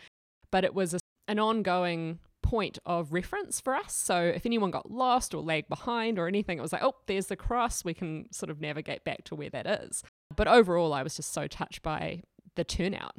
but 0.50 0.64
it 0.64 0.74
was 0.74 0.94
a, 0.94 0.98
an 1.28 1.38
ongoing 1.38 2.18
point 2.42 2.78
of 2.84 3.12
reference 3.12 3.60
for 3.60 3.74
us. 3.74 3.94
So 3.94 4.20
if 4.20 4.44
anyone 4.44 4.70
got 4.70 4.90
lost 4.90 5.32
or 5.32 5.42
lagged 5.42 5.68
behind 5.68 6.18
or 6.18 6.26
anything, 6.26 6.58
it 6.58 6.62
was 6.62 6.72
like, 6.72 6.82
oh, 6.82 6.96
there's 7.06 7.28
the 7.28 7.36
cross. 7.36 7.84
We 7.84 7.94
can 7.94 8.26
sort 8.32 8.50
of 8.50 8.60
navigate 8.60 9.04
back 9.04 9.24
to 9.24 9.34
where 9.34 9.50
that 9.50 9.66
is. 9.66 10.02
But 10.36 10.48
overall, 10.48 10.92
I 10.92 11.02
was 11.02 11.16
just 11.16 11.32
so 11.32 11.46
touched 11.46 11.82
by 11.82 12.22
the 12.54 12.64
turnout. 12.64 13.14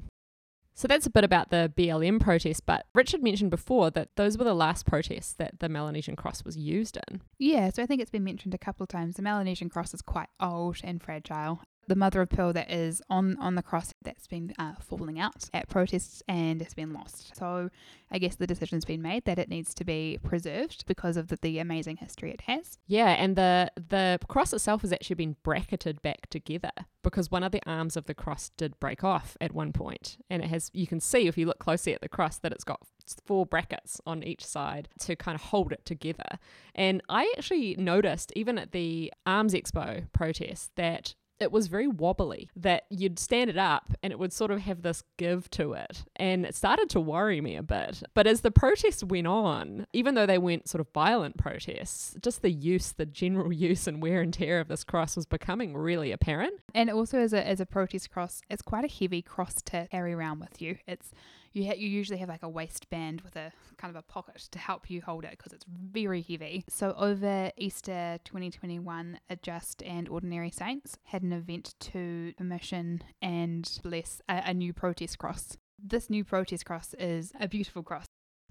So 0.75 0.87
that's 0.87 1.05
a 1.05 1.11
bit 1.11 1.23
about 1.23 1.51
the 1.51 1.71
BLM 1.77 2.19
protest, 2.19 2.65
but 2.65 2.87
Richard 2.95 3.21
mentioned 3.21 3.51
before 3.51 3.91
that 3.91 4.15
those 4.15 4.39
were 4.39 4.43
the 4.43 4.55
last 4.55 4.87
protests 4.87 5.33
that 5.33 5.59
the 5.59 5.69
Melanesian 5.69 6.15
cross 6.15 6.43
was 6.43 6.57
used 6.57 6.97
in. 7.07 7.21
Yeah, 7.37 7.69
so 7.69 7.83
I 7.83 7.85
think 7.85 8.01
it's 8.01 8.09
been 8.09 8.23
mentioned 8.23 8.55
a 8.55 8.57
couple 8.57 8.83
of 8.83 8.89
times. 8.89 9.15
The 9.15 9.21
Melanesian 9.21 9.69
cross 9.69 9.93
is 9.93 10.01
quite 10.01 10.29
old 10.39 10.77
and 10.83 11.01
fragile, 11.01 11.61
the 11.87 11.95
mother 11.95 12.21
of 12.21 12.29
pearl 12.29 12.53
that 12.53 12.71
is 12.71 13.01
on 13.09 13.37
on 13.39 13.55
the 13.55 13.63
cross 13.63 13.93
that's 14.03 14.27
been 14.27 14.53
uh, 14.57 14.73
falling 14.79 15.19
out 15.19 15.49
at 15.53 15.69
protests 15.69 16.23
and 16.27 16.61
has 16.61 16.73
been 16.73 16.93
lost. 16.93 17.35
So 17.35 17.69
I 18.11 18.19
guess 18.19 18.35
the 18.35 18.47
decision's 18.47 18.85
been 18.85 19.01
made 19.01 19.25
that 19.25 19.39
it 19.39 19.49
needs 19.49 19.73
to 19.75 19.83
be 19.83 20.19
preserved 20.23 20.85
because 20.85 21.17
of 21.17 21.27
the, 21.27 21.37
the 21.41 21.59
amazing 21.59 21.97
history 21.97 22.31
it 22.31 22.41
has. 22.41 22.77
Yeah, 22.87 23.09
and 23.09 23.35
the 23.35 23.71
the 23.75 24.19
cross 24.27 24.53
itself 24.53 24.81
has 24.81 24.93
actually 24.93 25.15
been 25.15 25.35
bracketed 25.43 26.01
back 26.01 26.29
together 26.29 26.71
because 27.03 27.29
one 27.29 27.43
of 27.43 27.51
the 27.51 27.61
arms 27.65 27.97
of 27.97 28.05
the 28.05 28.13
cross 28.13 28.51
did 28.55 28.79
break 28.79 29.03
off 29.03 29.35
at 29.41 29.53
one 29.53 29.73
point, 29.73 30.17
and 30.29 30.43
it 30.43 30.49
has 30.49 30.69
you 30.73 30.87
can 30.87 30.99
see 30.99 31.27
if 31.27 31.37
you 31.37 31.45
look 31.45 31.59
closely 31.59 31.93
at 31.93 32.01
the 32.01 32.09
cross 32.09 32.37
that 32.39 32.51
it's 32.51 32.63
got 32.63 32.81
four 33.25 33.45
brackets 33.45 33.99
on 34.05 34.23
each 34.23 34.45
side 34.45 34.87
to 34.99 35.15
kind 35.15 35.35
of 35.35 35.41
hold 35.41 35.71
it 35.71 35.85
together. 35.85 36.39
And 36.73 37.01
I 37.09 37.31
actually 37.37 37.75
noticed 37.75 38.31
even 38.35 38.57
at 38.57 38.71
the 38.71 39.13
Arms 39.25 39.53
Expo 39.53 40.11
protest 40.13 40.71
that 40.75 41.15
it 41.39 41.51
was 41.51 41.67
very 41.67 41.87
wobbly 41.87 42.49
that 42.55 42.85
you'd 42.89 43.19
stand 43.19 43.49
it 43.49 43.57
up 43.57 43.93
and 44.01 44.11
it 44.11 44.19
would 44.19 44.33
sort 44.33 44.51
of 44.51 44.61
have 44.61 44.81
this 44.81 45.03
give 45.17 45.49
to 45.51 45.73
it. 45.73 46.03
And 46.15 46.45
it 46.45 46.55
started 46.55 46.89
to 46.91 47.01
worry 47.01 47.41
me 47.41 47.55
a 47.55 47.63
bit. 47.63 48.03
But 48.13 48.27
as 48.27 48.41
the 48.41 48.51
protests 48.51 49.03
went 49.03 49.27
on, 49.27 49.85
even 49.93 50.15
though 50.15 50.25
they 50.25 50.37
weren't 50.37 50.69
sort 50.69 50.81
of 50.81 50.87
violent 50.93 51.37
protests, 51.37 52.15
just 52.21 52.41
the 52.41 52.51
use, 52.51 52.91
the 52.91 53.05
general 53.05 53.51
use 53.53 53.87
and 53.87 54.01
wear 54.01 54.21
and 54.21 54.33
tear 54.33 54.59
of 54.59 54.67
this 54.67 54.83
cross 54.83 55.15
was 55.15 55.25
becoming 55.25 55.75
really 55.75 56.11
apparent. 56.11 56.53
And 56.73 56.89
also 56.89 57.19
as 57.19 57.33
a, 57.33 57.45
as 57.45 57.59
a 57.59 57.65
protest 57.65 58.11
cross, 58.11 58.41
it's 58.49 58.61
quite 58.61 58.85
a 58.85 58.87
heavy 58.87 59.21
cross 59.21 59.55
to 59.63 59.87
carry 59.91 60.13
around 60.13 60.39
with 60.39 60.61
you. 60.61 60.77
It's 60.87 61.11
you 61.53 61.65
ha- 61.65 61.75
you 61.77 61.87
usually 61.87 62.19
have 62.19 62.29
like 62.29 62.43
a 62.43 62.49
waistband 62.49 63.21
with 63.21 63.35
a 63.35 63.51
kind 63.77 63.95
of 63.95 63.99
a 63.99 64.01
pocket 64.01 64.47
to 64.51 64.59
help 64.59 64.89
you 64.89 65.01
hold 65.01 65.23
it 65.23 65.31
because 65.31 65.53
it's 65.53 65.65
very 65.67 66.21
heavy. 66.21 66.65
So 66.67 66.93
over 66.97 67.51
Easter 67.57 68.19
2021, 68.25 69.19
Adjust 69.29 69.83
and 69.83 70.09
Ordinary 70.09 70.51
Saints 70.51 70.97
had 71.03 71.23
an 71.23 71.31
event 71.33 71.75
to 71.79 72.33
commission 72.37 73.01
and 73.21 73.69
bless 73.83 74.21
a, 74.27 74.41
a 74.47 74.53
new 74.53 74.73
protest 74.73 75.17
cross 75.19 75.57
This 75.81 76.09
new 76.09 76.23
protest 76.23 76.65
cross 76.65 76.93
is 76.95 77.31
a 77.39 77.47
beautiful 77.47 77.83
cross. 77.83 78.05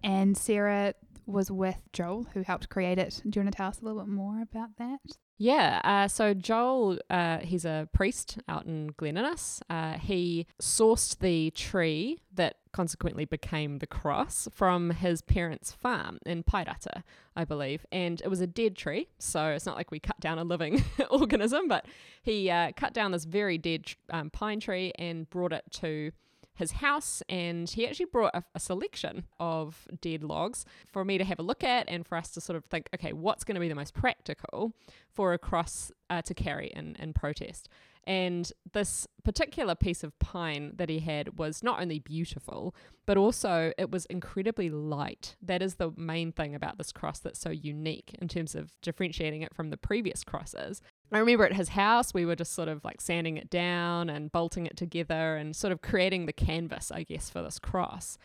And 0.05 0.37
Sarah 0.37 0.95
was 1.27 1.51
with 1.51 1.81
Joel, 1.93 2.27
who 2.35 2.43
helped 2.43 2.69
create 2.69 2.99
it. 2.99 3.21
Do 3.25 3.39
you 3.39 3.45
want 3.45 3.53
to 3.53 3.57
tell 3.57 3.69
us 3.69 3.81
a 3.81 3.85
little 3.85 4.01
bit 4.01 4.09
more 4.09 4.43
about 4.43 4.71
that? 4.79 4.99
Yeah, 5.39 5.81
uh, 5.85 6.09
so 6.09 6.35
Joel, 6.35 6.99
uh, 7.11 7.39
he's 7.39 7.65
a 7.65 7.89
priest 7.93 8.39
out 8.49 8.67
in 8.67 8.93
Glen 8.97 9.17
Innes. 9.17 9.63
Uh, 9.71 9.95
he 9.95 10.47
sourced 10.61 11.19
the 11.19 11.51
tree 11.53 12.19
that 12.35 12.57
consequently 12.73 13.25
became 13.25 13.79
the 13.79 13.87
cross 13.87 14.49
from 14.53 14.91
his 14.91 15.23
parents' 15.23 15.73
farm 15.73 16.19
in 16.25 16.43
Pairata, 16.43 17.03
I 17.37 17.45
believe. 17.45 17.85
And 17.93 18.21
it 18.23 18.29
was 18.29 18.41
a 18.41 18.47
dead 18.47 18.77
tree, 18.77 19.09
so 19.19 19.49
it's 19.49 19.67
not 19.67 19.77
like 19.77 19.91
we 19.91 20.01
cut 20.01 20.19
down 20.21 20.39
a 20.39 20.45
living 20.45 20.85
organism, 21.11 21.69
but 21.69 21.87
he 22.23 22.51
uh, 22.51 22.73
cut 22.77 22.93
down 22.93 23.13
this 23.13 23.25
very 23.25 23.59
dead 23.59 23.87
um, 24.11 24.31
pine 24.31 24.61
tree 24.61 24.93
and 24.99 25.29
brought 25.31 25.53
it 25.53 25.65
to 25.73 26.13
his 26.55 26.73
house 26.73 27.23
and 27.29 27.71
he 27.71 27.87
actually 27.87 28.07
brought 28.07 28.35
a, 28.35 28.45
a, 28.55 28.61
selection 28.61 29.25
of 29.41 29.89
dead 30.01 30.23
logs 30.23 30.67
for 30.87 31.05
me 31.05 31.17
to 31.17 31.25
have 31.25 31.39
a 31.39 31.43
look 31.43 31.65
at 31.65 31.89
and 31.89 32.07
for 32.07 32.17
us 32.17 32.31
to 32.31 32.43
sort 32.43 32.57
of 32.57 32.65
think 32.67 32.89
okay 32.95 33.13
what's 33.13 33.43
going 33.43 33.55
to 33.55 33.61
be 33.61 33.69
the 33.69 33.75
most 33.75 33.95
practical 33.95 34.73
for 35.11 35.33
a 35.33 35.39
cross 35.39 35.91
uh, 36.11 36.21
to 36.21 36.35
carry 36.35 36.71
in, 36.77 36.95
in 36.99 37.15
protest 37.15 37.69
and 38.05 38.53
this 38.73 39.07
particular 39.25 39.75
piece 39.75 40.03
of 40.03 40.19
pine 40.19 40.73
that 40.77 40.89
he 40.89 40.99
had 40.99 41.39
was 41.39 41.63
not 41.63 41.81
only 41.81 41.99
beautiful, 41.99 42.75
but 43.07 43.17
also 43.17 43.73
it 43.79 43.91
was 43.91 44.07
incredibly 44.07 44.71
light. 44.71 45.37
That 45.41 45.63
is 45.63 45.77
the 45.77 45.93
main 45.97 46.33
thing 46.33 46.55
about 46.55 46.79
this 46.79 46.93
cross 46.93 47.21
that's 47.21 47.39
so 47.39 47.51
unique 47.51 48.17
in 48.21 48.29
terms 48.29 48.55
of 48.55 48.73
differentiating 48.81 49.43
it 49.43 49.55
from 49.55 49.71
the 49.71 49.77
previous 49.77 50.25
crosses. 50.25 50.83
I 51.13 51.19
remember 51.19 51.45
at 51.45 51.55
his 51.55 51.71
house, 51.71 52.15
we 52.15 52.25
were 52.25 52.37
just 52.37 52.55
sort 52.55 52.69
of 52.69 52.85
like 52.85 53.01
sanding 53.01 53.37
it 53.37 53.51
down 53.51 54.09
and 54.09 54.33
bolting 54.33 54.67
it 54.67 54.77
together 54.77 55.37
and 55.37 55.55
sort 55.55 55.73
of 55.73 55.83
creating 55.83 56.27
the 56.27 56.33
canvas, 56.33 56.91
I 56.91 57.03
guess, 57.03 57.29
for 57.31 57.43
this 57.43 57.59
cross. 57.59 58.19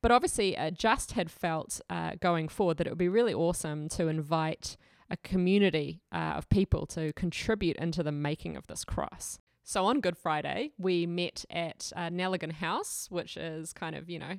But 0.00 0.12
obviously, 0.12 0.56
uh, 0.56 0.70
Just 0.70 1.12
had 1.12 1.30
felt 1.30 1.80
uh, 1.90 2.12
going 2.20 2.48
forward 2.48 2.76
that 2.76 2.86
it 2.86 2.90
would 2.90 2.98
be 2.98 3.08
really 3.08 3.34
awesome 3.34 3.88
to 3.90 4.06
invite 4.06 4.76
a 5.10 5.16
community 5.16 6.02
uh, 6.12 6.34
of 6.36 6.48
people 6.48 6.86
to 6.86 7.12
contribute 7.12 7.76
into 7.76 8.02
the 8.02 8.12
making 8.12 8.56
of 8.56 8.66
this 8.66 8.84
cross. 8.84 9.38
So 9.64 9.84
on 9.86 10.00
Good 10.00 10.16
Friday, 10.16 10.72
we 10.78 11.06
met 11.06 11.44
at 11.50 11.92
uh, 11.94 12.08
Neligan 12.08 12.52
House, 12.52 13.06
which 13.10 13.36
is 13.36 13.72
kind 13.72 13.94
of, 13.94 14.08
you 14.08 14.18
know, 14.18 14.38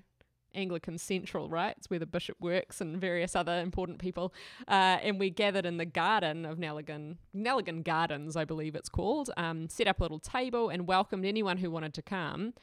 Anglican 0.55 0.97
Central, 0.97 1.49
right? 1.49 1.75
It's 1.77 1.89
where 1.89 1.99
the 1.99 2.05
bishop 2.05 2.37
works 2.39 2.81
and 2.81 2.99
various 2.99 3.35
other 3.35 3.59
important 3.59 3.99
people. 3.99 4.33
Uh, 4.67 4.97
and 5.03 5.19
we 5.19 5.29
gathered 5.29 5.65
in 5.65 5.77
the 5.77 5.85
garden 5.85 6.45
of 6.45 6.57
Nelligan, 6.57 7.17
Neligan 7.35 7.83
Gardens, 7.83 8.35
I 8.35 8.45
believe 8.45 8.75
it's 8.75 8.89
called, 8.89 9.29
um, 9.37 9.69
set 9.69 9.87
up 9.87 9.99
a 9.99 10.03
little 10.03 10.19
table 10.19 10.69
and 10.69 10.87
welcomed 10.87 11.25
anyone 11.25 11.57
who 11.57 11.69
wanted 11.69 11.93
to 11.93 12.01
come 12.01 12.53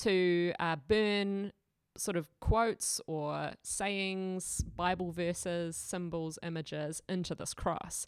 to 0.00 0.52
uh, 0.58 0.76
burn 0.88 1.52
sort 1.96 2.16
of 2.16 2.28
quotes 2.40 3.00
or 3.06 3.52
sayings, 3.62 4.62
Bible 4.76 5.12
verses, 5.12 5.76
symbols, 5.76 6.38
images 6.42 7.02
into 7.08 7.34
this 7.34 7.54
cross. 7.54 8.06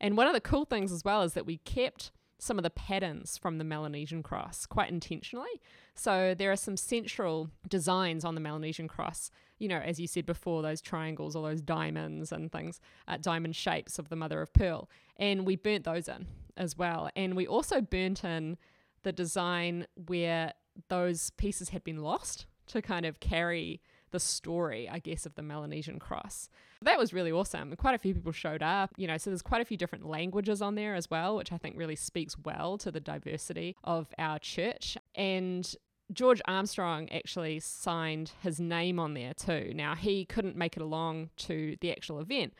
And 0.00 0.16
one 0.16 0.26
of 0.26 0.34
the 0.34 0.40
cool 0.40 0.64
things 0.64 0.92
as 0.92 1.04
well 1.04 1.22
is 1.22 1.34
that 1.34 1.46
we 1.46 1.58
kept 1.58 2.10
some 2.38 2.58
of 2.58 2.64
the 2.64 2.70
patterns 2.70 3.38
from 3.38 3.58
the 3.58 3.64
Melanesian 3.64 4.20
cross 4.20 4.66
quite 4.66 4.90
intentionally. 4.90 5.60
So 5.94 6.34
there 6.36 6.50
are 6.50 6.56
some 6.56 6.76
central 6.76 7.50
designs 7.68 8.24
on 8.24 8.34
the 8.34 8.40
Melanesian 8.40 8.88
cross. 8.88 9.30
You 9.60 9.68
know, 9.68 9.78
as 9.78 10.00
you 10.00 10.08
said 10.08 10.26
before, 10.26 10.60
those 10.60 10.80
triangles, 10.80 11.36
all 11.36 11.44
those 11.44 11.60
diamonds 11.60 12.32
and 12.32 12.50
things, 12.50 12.80
uh, 13.06 13.16
diamond 13.20 13.54
shapes 13.54 13.96
of 13.96 14.08
the 14.08 14.16
mother 14.16 14.42
of 14.42 14.52
pearl. 14.52 14.90
And 15.16 15.46
we 15.46 15.54
burnt 15.54 15.84
those 15.84 16.08
in 16.08 16.26
as 16.56 16.76
well. 16.76 17.10
And 17.14 17.36
we 17.36 17.46
also 17.46 17.80
burnt 17.80 18.24
in 18.24 18.58
the 19.04 19.12
design 19.12 19.86
where 20.06 20.54
those 20.88 21.30
pieces 21.30 21.68
had 21.68 21.84
been 21.84 22.02
lost 22.02 22.46
to 22.68 22.82
kind 22.82 23.06
of 23.06 23.20
carry 23.20 23.80
the 24.10 24.20
story, 24.20 24.88
I 24.88 24.98
guess, 24.98 25.26
of 25.26 25.34
the 25.34 25.42
Melanesian 25.42 25.98
cross. 25.98 26.48
That 26.82 26.98
was 26.98 27.12
really 27.12 27.32
awesome. 27.32 27.74
Quite 27.76 27.94
a 27.94 27.98
few 27.98 28.14
people 28.14 28.32
showed 28.32 28.62
up, 28.62 28.90
you 28.96 29.06
know, 29.06 29.16
so 29.16 29.30
there's 29.30 29.42
quite 29.42 29.62
a 29.62 29.64
few 29.64 29.76
different 29.76 30.06
languages 30.06 30.60
on 30.60 30.74
there 30.74 30.94
as 30.94 31.10
well, 31.10 31.36
which 31.36 31.50
I 31.50 31.56
think 31.58 31.76
really 31.76 31.96
speaks 31.96 32.36
well 32.38 32.76
to 32.78 32.90
the 32.90 33.00
diversity 33.00 33.74
of 33.84 34.08
our 34.18 34.38
church. 34.38 34.96
And 35.14 35.74
George 36.12 36.42
Armstrong 36.46 37.10
actually 37.10 37.60
signed 37.60 38.32
his 38.42 38.60
name 38.60 38.98
on 38.98 39.14
there 39.14 39.32
too. 39.32 39.72
Now, 39.74 39.94
he 39.94 40.24
couldn't 40.24 40.56
make 40.56 40.76
it 40.76 40.82
along 40.82 41.30
to 41.38 41.76
the 41.80 41.90
actual 41.90 42.20
event, 42.20 42.52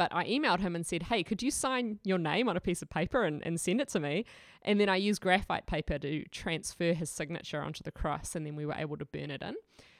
but 0.00 0.14
I 0.14 0.24
emailed 0.24 0.60
him 0.60 0.74
and 0.74 0.86
said, 0.86 1.02
Hey, 1.02 1.22
could 1.22 1.42
you 1.42 1.50
sign 1.50 1.98
your 2.04 2.16
name 2.16 2.48
on 2.48 2.56
a 2.56 2.60
piece 2.60 2.80
of 2.80 2.88
paper 2.88 3.22
and, 3.22 3.44
and 3.44 3.60
send 3.60 3.82
it 3.82 3.88
to 3.90 4.00
me? 4.00 4.24
And 4.62 4.80
then 4.80 4.88
I 4.88 4.96
used 4.96 5.20
graphite 5.20 5.66
paper 5.66 5.98
to 5.98 6.24
transfer 6.30 6.94
his 6.94 7.10
signature 7.10 7.60
onto 7.60 7.82
the 7.82 7.92
cross, 7.92 8.34
and 8.34 8.46
then 8.46 8.56
we 8.56 8.64
were 8.64 8.72
able 8.72 8.96
to 8.96 9.04
burn 9.04 9.30
it 9.30 9.42
in. 9.42 9.56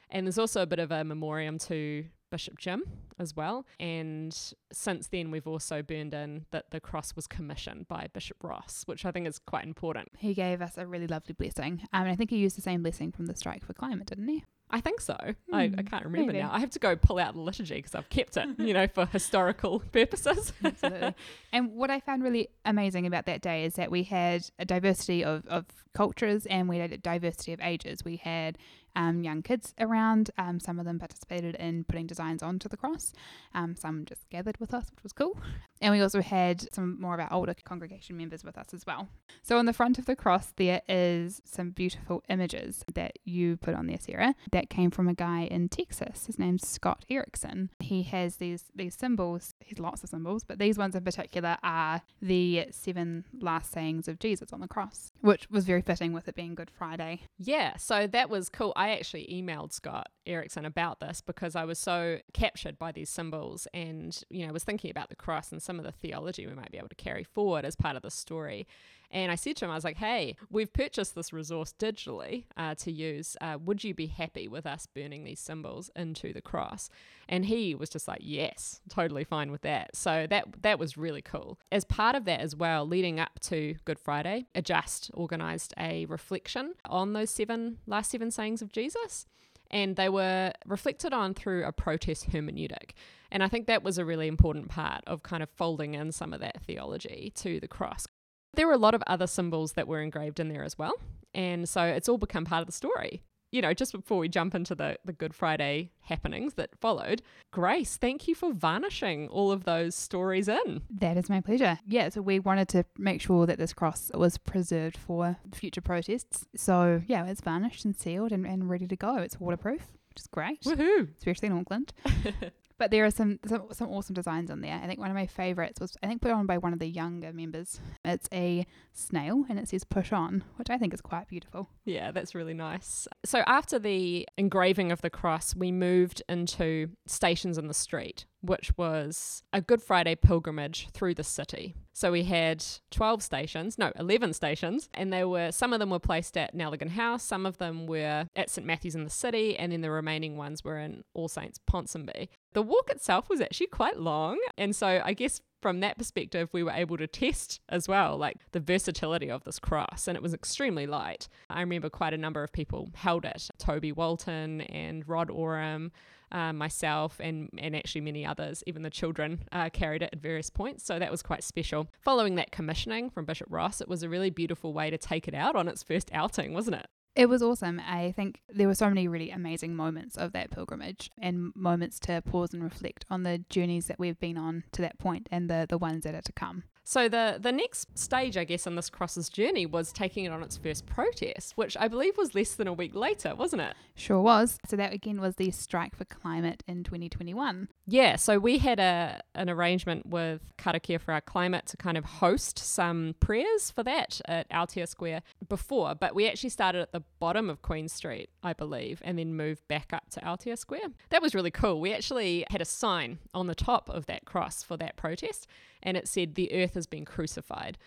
And 0.09 0.27
there's 0.27 0.39
also 0.39 0.63
a 0.63 0.67
bit 0.67 0.79
of 0.79 0.91
a 0.91 1.05
memoriam 1.05 1.59
to 1.59 2.07
Bishop 2.31 2.57
Jim 2.57 2.83
as 3.19 3.37
well. 3.37 3.67
And 3.79 4.35
since 4.73 5.09
then, 5.09 5.31
we've 5.31 5.47
also 5.47 5.83
burned 5.83 6.15
in 6.15 6.47
that 6.51 6.71
the 6.71 6.81
cross 6.81 7.15
was 7.15 7.27
commissioned 7.27 7.87
by 7.87 8.07
Bishop 8.11 8.43
Ross, 8.43 8.85
which 8.87 9.05
I 9.05 9.11
think 9.11 9.29
is 9.29 9.39
quite 9.39 9.65
important. 9.65 10.09
He 10.17 10.33
gave 10.33 10.63
us 10.63 10.79
a 10.79 10.87
really 10.87 11.09
lovely 11.09 11.35
blessing. 11.35 11.81
Um, 11.93 12.05
and 12.05 12.09
I 12.09 12.17
think 12.17 12.31
he 12.31 12.39
used 12.39 12.57
the 12.57 12.63
same 12.63 12.81
blessing 12.81 13.13
from 13.13 13.27
the 13.27 13.37
Strike 13.37 13.67
for 13.67 13.75
Climate, 13.75 14.07
didn't 14.07 14.29
he? 14.29 14.45
I 14.73 14.81
think 14.81 15.01
so. 15.01 15.17
I, 15.19 15.35
I 15.53 15.69
hmm, 15.69 15.81
can't 15.81 16.05
remember 16.05 16.33
maybe. 16.33 16.43
now. 16.43 16.51
I 16.53 16.61
have 16.61 16.71
to 16.71 16.79
go 16.79 16.95
pull 16.95 17.19
out 17.19 17.35
the 17.35 17.41
liturgy 17.41 17.75
because 17.75 17.95
I've 17.95 18.09
kept 18.09 18.37
it, 18.37 18.49
you 18.59 18.73
know, 18.73 18.87
for 18.87 19.07
historical 19.13 19.81
purposes. 19.81 20.53
Absolutely. 20.65 21.15
And 21.53 21.73
what 21.73 21.91
I 21.91 22.01
found 22.01 22.23
really 22.23 22.49
amazing 22.65 23.07
about 23.07 23.27
that 23.27 23.43
day 23.43 23.65
is 23.65 23.75
that 23.75 23.91
we 23.91 24.05
had 24.05 24.49
a 24.59 24.65
diversity 24.65 25.25
of, 25.25 25.47
of 25.47 25.67
cultures 25.93 26.47
and 26.47 26.69
we 26.69 26.79
had 26.79 26.93
a 26.93 26.99
diversity 26.99 27.53
of 27.53 27.61
ages. 27.61 28.05
We 28.05 28.17
had 28.17 28.59
um, 28.97 29.23
young 29.23 29.43
kids 29.43 29.75
around. 29.79 30.31
Um, 30.39 30.61
some 30.61 30.79
of 30.79 30.85
them 30.85 30.99
participated 30.99 31.55
in 31.57 31.85
putting 31.85 32.07
designs 32.07 32.43
onto 32.43 32.69
the 32.69 32.77
cross. 32.77 33.13
Um, 33.55 33.77
some 33.77 34.05
just 34.05 34.29
gathered 34.31 34.59
with 34.59 34.75
us, 34.75 34.91
which 34.91 35.03
was 35.03 35.13
cool. 35.13 35.39
And 35.81 35.93
we 35.93 36.01
also 36.01 36.21
had 36.21 36.73
some 36.75 37.01
more 37.01 37.15
of 37.15 37.21
our 37.21 37.33
older 37.33 37.55
congregation 37.65 38.17
members 38.17 38.45
with 38.45 38.59
us 38.59 38.75
as 38.75 38.85
well. 38.87 39.09
So 39.43 39.59
on 39.59 39.67
the 39.67 39.73
front 39.73 39.99
of 39.99 40.07
the 40.07 40.17
cross, 40.17 40.53
there 40.57 40.83
is 40.89 41.41
some 41.45 41.71
beautiful 41.71 42.23
images 42.29 42.85
that 42.95 43.19
you 43.25 43.57
put 43.57 43.75
on 43.75 43.87
there, 43.87 43.99
Sarah. 43.99 44.35
That 44.53 44.71
came 44.71 44.91
from 44.91 45.09
a 45.09 45.15
guy 45.15 45.43
in 45.43 45.69
Texas. 45.69 46.27
His 46.27 46.39
name's 46.39 46.67
Scott 46.67 47.05
Erickson. 47.09 47.71
He 47.81 48.03
has 48.05 48.37
these 48.37 48.65
these 48.75 48.95
symbols. 48.95 49.55
He's 49.61 49.79
lots 49.79 50.03
of 50.03 50.11
symbols, 50.11 50.45
but 50.45 50.59
these 50.59 50.77
ones 50.77 50.95
in 50.95 51.05
particular 51.05 51.57
are 51.63 52.03
the 52.21 52.67
seven 52.71 53.25
last 53.41 53.73
sayings 53.73 54.09
of 54.09 54.19
Jesus 54.19 54.53
on 54.53 54.61
the 54.61 54.69
cross, 54.69 55.13
which 55.21 55.49
was 55.51 55.65
very 55.65 55.83
fitting 55.83 56.13
with 56.13 56.29
it 56.29 56.35
being 56.35 56.55
Good 56.55 56.71
Friday. 56.71 57.23
Yeah, 57.39 57.77
so 57.77 58.07
that 58.07 58.29
was 58.29 58.49
cool. 58.49 58.73
I 58.81 58.93
actually 58.93 59.27
emailed 59.31 59.75
Scott 59.75 60.09
Erickson 60.25 60.65
about 60.65 61.01
this 61.01 61.21
because 61.21 61.55
I 61.55 61.67
was 61.67 61.79
so 61.79 62.19
captured 62.33 62.79
by 62.79 62.93
these 62.93 63.11
symbols 63.11 63.69
and, 63.75 64.19
you 64.31 64.47
know, 64.47 64.55
was 64.55 64.65
thinking 64.65 64.91
about 64.91 65.11
the 65.11 65.17
cross 65.17 65.53
and 65.53 65.63
some 65.63 65.79
of 65.79 65.85
the 65.85 65.93
theology 65.93 66.47
we 66.47 66.55
might 66.55 66.73
be 66.73 66.79
able 66.79 66.89
to 66.89 66.95
carry 66.95 67.23
forward 67.23 67.67
as 67.67 67.77
part 67.77 67.95
of 67.95 68.01
the 68.01 68.11
story. 68.11 68.67
And 69.11 69.33
I 69.33 69.35
said 69.35 69.57
to 69.57 69.65
him, 69.65 69.71
I 69.71 69.75
was 69.75 69.85
like, 69.85 69.97
hey, 69.97 70.37
we've 70.51 70.73
purchased 70.73 71.15
this 71.15 71.33
resource 71.33 71.75
digitally 71.79 72.45
uh, 72.57 72.75
to 72.77 72.93
use. 72.93 73.37
Uh, 73.41 73.59
would 73.65 73.83
you 73.83 73.95
be 73.95 74.07
happy 74.07 74.49
with 74.49 74.67
us 74.67 74.87
burning 74.87 75.25
these 75.25 75.41
symbols 75.41 75.91
into 75.97 76.33
the 76.33 76.41
cross? 76.41 76.91
And 77.29 77.45
he 77.45 77.75
was 77.75 77.91
just 77.91 78.07
like, 78.09 78.21
yes, 78.23 78.81
totally 78.89 79.25
fine 79.25 79.51
with 79.51 79.63
that. 79.63 79.97
So 79.97 80.27
that 80.29 80.63
that 80.63 80.79
was 80.79 80.97
really 80.97 81.23
cool. 81.23 81.59
As 81.73 81.85
part 81.85 82.15
of 82.17 82.25
that 82.25 82.41
as 82.41 82.55
well, 82.55 82.87
leading 82.87 83.19
up 83.19 83.41
to 83.43 83.77
Good 83.85 83.99
Friday, 83.99 84.47
Adjust 84.55 85.11
organized 85.15 85.75
a 85.79 86.07
reflection 86.07 86.75
on 86.85 87.13
those 87.13 87.31
seven 87.31 87.79
last 87.87 88.11
seven 88.11 88.31
sayings 88.31 88.63
of 88.63 88.73
Jesus 88.73 89.27
and 89.71 89.97
they 89.97 90.09
were 90.09 90.53
reflected 90.67 91.13
on 91.13 91.35
through 91.35 91.65
a 91.65 91.73
protest 91.73 92.31
hermeneutic. 92.31 92.91
And 93.31 93.43
I 93.43 93.49
think 93.49 93.67
that 93.67 93.85
was 93.85 93.99
a 93.99 94.05
really 94.05 94.27
important 94.27 94.69
part 94.69 95.03
of 95.07 95.23
kind 95.23 95.43
of 95.43 95.49
folding 95.51 95.95
in 95.95 96.13
some 96.13 96.33
of 96.33 96.41
that 96.41 96.61
theology 96.63 97.33
to 97.37 97.61
the 97.61 97.69
cross. 97.69 98.07
There 98.55 98.67
were 98.67 98.73
a 98.73 98.79
lot 98.79 98.95
of 98.95 99.03
other 99.07 99.27
symbols 99.27 99.73
that 99.73 99.89
were 99.89 100.01
engraved 100.01 100.41
in 100.41 100.49
there 100.49 100.65
as 100.65 100.79
well. 100.79 100.95
And 101.35 101.69
so 101.69 101.83
it's 101.83 102.09
all 102.09 102.19
become 102.19 102.45
part 102.45 102.61
of 102.61 102.67
the 102.67 102.73
story. 102.73 103.23
You 103.53 103.63
know, 103.63 103.75
just 103.75 103.93
before 103.93 104.19
we 104.19 104.29
jump 104.29 104.55
into 104.55 104.77
the, 104.77 104.97
the 105.05 105.13
Good 105.13 105.35
Friday 105.35 105.91
happenings 106.03 106.55
that 106.55 106.71
followed, 106.81 107.21
Grace, 107.51 107.97
thank 107.97 108.29
you 108.29 108.35
for 108.35 108.53
varnishing 108.53 109.27
all 109.29 109.51
of 109.51 109.65
those 109.65 109.97
stories 109.97 110.47
in. 110.47 110.83
That 110.89 111.17
is 111.17 111.29
my 111.29 111.41
pleasure. 111.41 111.81
Yeah, 111.85 112.11
so 112.11 112.23
we 112.23 112.39
wanted 112.39 112.69
to 112.69 112.85
make 112.97 113.21
sure 113.21 113.47
that 113.47 113.59
this 113.59 113.73
cross 113.73 114.13
was 114.15 114.39
preserved 114.39 114.97
for 114.97 115.37
future 115.53 115.81
protests. 115.81 116.47
So, 116.55 117.03
yeah, 117.09 117.27
it's 117.27 117.41
varnished 117.41 117.85
and 117.85 117.97
sealed 117.97 118.31
and, 118.31 118.47
and 118.47 118.71
ready 118.71 118.87
to 118.87 118.97
go. 118.97 119.17
It's 119.17 119.41
waterproof, 119.41 119.83
which 120.11 120.21
is 120.21 120.29
great. 120.29 120.61
Woohoo! 120.63 121.09
Especially 121.19 121.49
in 121.49 121.59
Auckland. 121.59 121.93
But 122.81 122.91
there 122.91 123.05
are 123.05 123.11
some, 123.11 123.39
some, 123.47 123.67
some 123.73 123.91
awesome 123.91 124.15
designs 124.15 124.51
on 124.51 124.63
there. 124.63 124.81
I 124.83 124.87
think 124.87 124.99
one 124.99 125.11
of 125.11 125.15
my 125.15 125.27
favorites 125.27 125.79
was 125.81 125.97
I 126.03 126.07
think 126.07 126.23
put 126.23 126.31
on 126.31 126.47
by 126.47 126.57
one 126.57 126.73
of 126.73 126.79
the 126.79 126.89
younger 126.89 127.31
members. 127.31 127.79
It's 128.05 128.27
a 128.33 128.67
snail 128.95 129.45
and 129.51 129.59
it 129.59 129.69
says 129.69 129.85
push 129.85 130.13
on, 130.13 130.43
which 130.57 130.71
I 130.71 130.79
think 130.79 130.95
is 130.95 131.03
quite 131.03 131.29
beautiful. 131.29 131.69
Yeah, 131.85 132.11
that's 132.11 132.35
really 132.35 132.55
nice. 132.55 133.07
So 133.23 133.41
after 133.47 133.79
the 133.79 134.27
engraving 134.39 134.91
of 134.93 135.03
the 135.03 135.11
cross, 135.11 135.55
we 135.55 135.71
moved 135.71 136.23
into 136.27 136.89
stations 137.07 137.59
in 137.59 137.69
the 137.69 137.75
street. 137.75 138.25
which 138.43 138.73
was 138.77 139.43
a 139.53 139.61
Good 139.61 139.83
Friday 139.83 140.15
pilgrimage 140.15 140.89
through 140.93 141.15
the 141.15 141.25
city. 141.25 141.75
So 142.01 142.13
we 142.13 142.25
had 142.25 142.65
12 142.93 143.23
stations, 143.23 143.77
no, 143.77 143.93
11 143.95 144.33
stations, 144.33 144.89
and 144.95 145.13
they 145.13 145.23
were 145.23 145.53
some 145.53 145.75
of 145.75 145.81
them 145.81 145.91
were 145.91 145.99
placed 145.99 146.35
at 146.39 146.57
Neligan 146.57 146.89
House, 146.89 147.23
some 147.23 147.45
of 147.45 147.59
them 147.59 147.87
were 147.87 148.27
at 148.35 148.49
St 148.49 148.67
Matthew's 148.67 148.95
in 148.95 149.05
the 149.05 149.11
city, 149.11 149.55
and 149.55 149.71
then 149.71 149.83
the 149.83 149.91
remaining 149.91 150.39
ones 150.39 150.65
were 150.65 150.79
in 150.79 151.05
All 151.13 151.29
Saints 151.29 151.61
Ponsonby. 151.71 152.29
The 152.55 152.63
walk 152.63 152.89
itself 152.89 153.29
was 153.29 153.43
actually 153.43 153.67
quite 153.67 154.01
long, 154.01 154.39
and 154.57 154.75
so 154.75 155.03
I 155.05 155.13
guess 155.13 155.43
from 155.61 155.81
that 155.81 155.99
perspective, 155.99 156.49
we 156.53 156.63
were 156.63 156.71
able 156.71 156.97
to 156.97 157.07
test 157.07 157.61
as 157.69 157.87
well, 157.87 158.17
like 158.17 158.39
the 158.53 158.61
versatility 158.61 159.31
of 159.31 159.45
this 159.45 159.59
cross, 159.59 160.09
and 160.09 160.17
it 160.17 160.23
was 160.23 160.33
extremely 160.33 160.87
light. 160.87 161.29
I 161.51 161.61
remember 161.61 161.91
quite 161.91 162.15
a 162.15 162.19
number 162.19 162.43
of 162.43 162.51
people 162.51 162.89
held 162.95 163.27
it 163.27 163.51
Toby 163.59 163.93
Walton 163.93 164.63
and 164.63 165.07
Rod 165.07 165.29
Oram. 165.29 165.93
Uh, 166.33 166.53
myself 166.53 167.17
and 167.19 167.51
and 167.59 167.75
actually 167.75 168.01
many 168.01 168.25
others, 168.25 168.63
even 168.67 168.83
the 168.83 168.91
children, 168.91 169.41
uh, 169.51 169.69
carried 169.71 170.03
it 170.03 170.11
at 170.13 170.21
various 170.21 170.49
points. 170.49 170.85
So 170.85 170.99
that 170.99 171.11
was 171.11 171.23
quite 171.23 171.43
special. 171.43 171.89
Following 172.01 172.37
that 172.37 172.53
commissioning 172.53 173.11
from 173.11 173.25
Bishop 173.25 173.49
Ross, 173.51 173.81
it 173.81 173.89
was 173.89 174.03
a 174.03 174.09
really 174.09 174.31
beautiful 174.31 174.73
way 174.73 174.91
to 174.91 174.99
take 174.99 175.27
it 175.27 175.35
out 175.35 175.57
on 175.57 175.67
its 175.67 175.83
first 175.83 176.09
outing, 176.13 176.55
wasn't 176.55 176.77
it? 176.77 176.87
It 177.17 177.29
was 177.29 177.43
awesome. 177.43 177.81
I 177.85 178.13
think 178.13 178.41
there 178.49 178.69
were 178.69 178.75
so 178.75 178.89
many 178.89 179.09
really 179.09 179.31
amazing 179.31 179.75
moments 179.75 180.17
of 180.17 180.33
that 180.33 180.51
pilgrimage 180.51 181.11
and 181.19 181.53
moments 181.57 181.99
to 182.01 182.23
pause 182.23 182.55
and 182.55 182.63
reflect 182.63 183.05
on 183.11 183.25
the 183.25 183.45
journeys 183.51 183.87
that 183.87 183.99
we've 183.99 184.19
been 184.21 184.39
on 184.39 184.63
to 184.73 184.83
that 184.83 184.99
point 184.99 185.29
and 185.31 185.51
the, 185.51 185.67
the 185.69 185.79
ones 185.79 186.05
that 186.05 186.15
are 186.15 186.23
to 186.23 186.33
come. 186.33 186.63
So 186.91 187.09
the 187.09 187.39
the 187.41 187.53
next 187.53 187.97
stage, 187.97 188.37
I 188.37 188.43
guess, 188.43 188.67
on 188.67 188.75
this 188.75 188.91
cross's 188.91 189.29
journey 189.29 189.65
was 189.65 189.93
taking 189.93 190.25
it 190.25 190.33
on 190.33 190.43
its 190.43 190.57
first 190.57 190.87
protest, 190.87 191.53
which 191.57 191.77
I 191.79 191.87
believe 191.87 192.19
was 192.19 192.35
less 192.35 192.57
than 192.57 192.67
a 192.67 192.73
week 192.73 192.97
later, 192.97 193.33
wasn't 193.37 193.63
it? 193.63 193.75
Sure 193.95 194.21
was. 194.21 194.59
So 194.67 194.75
that 194.75 194.93
again 194.93 195.21
was 195.21 195.37
the 195.37 195.53
strike 195.53 195.95
for 195.95 196.05
climate 196.05 196.65
in 196.67 196.83
2021. 196.83 197.69
Yeah, 197.87 198.17
so 198.17 198.41
we 198.41 198.59
had 198.59 198.81
a 198.81 199.21
an 199.37 199.49
arrangement 199.49 200.07
with 200.07 200.41
Karakia 200.59 201.01
for 201.01 201.13
our 201.13 201.21
climate 201.21 201.67
to 201.67 201.77
kind 201.77 201.97
of 201.97 202.05
host 202.05 202.59
some 202.59 203.15
prayers 203.21 203.71
for 203.71 203.85
that 203.85 204.21
at 204.25 204.51
Aotea 204.51 204.89
Square 204.89 205.23
before, 205.49 205.95
but 205.95 206.17
we 206.17 206.27
actually 206.27 206.51
started 206.51 206.81
at 206.81 206.91
the 206.91 207.05
bottom 207.21 207.49
of 207.49 207.63
Queen 207.63 207.87
Street, 207.87 208.31
I 208.43 208.53
believe, 208.53 209.01
and 209.05 209.17
then 209.17 209.37
moved 209.37 209.69
back 209.69 209.93
up 209.93 210.11
to 210.11 210.21
Aotea 210.23 210.59
Square. 210.59 210.89
That 211.11 211.23
was 211.23 211.37
really 211.37 211.53
cool. 211.53 211.81
We 211.81 211.95
actually 211.95 212.47
had 212.51 212.61
a 212.61 212.65
sign 212.65 213.19
on 213.33 213.47
the 213.47 213.55
top 213.55 213.89
of 213.89 214.07
that 214.07 214.25
cross 214.25 214.65
for 214.65 214.77
that 214.79 214.97
protest, 214.97 215.47
and 215.83 215.97
it 215.97 216.09
said, 216.09 216.35
The 216.35 216.53
earth 216.53 216.75
has 216.75 216.87
been 216.87 217.05
crucified. 217.05 217.79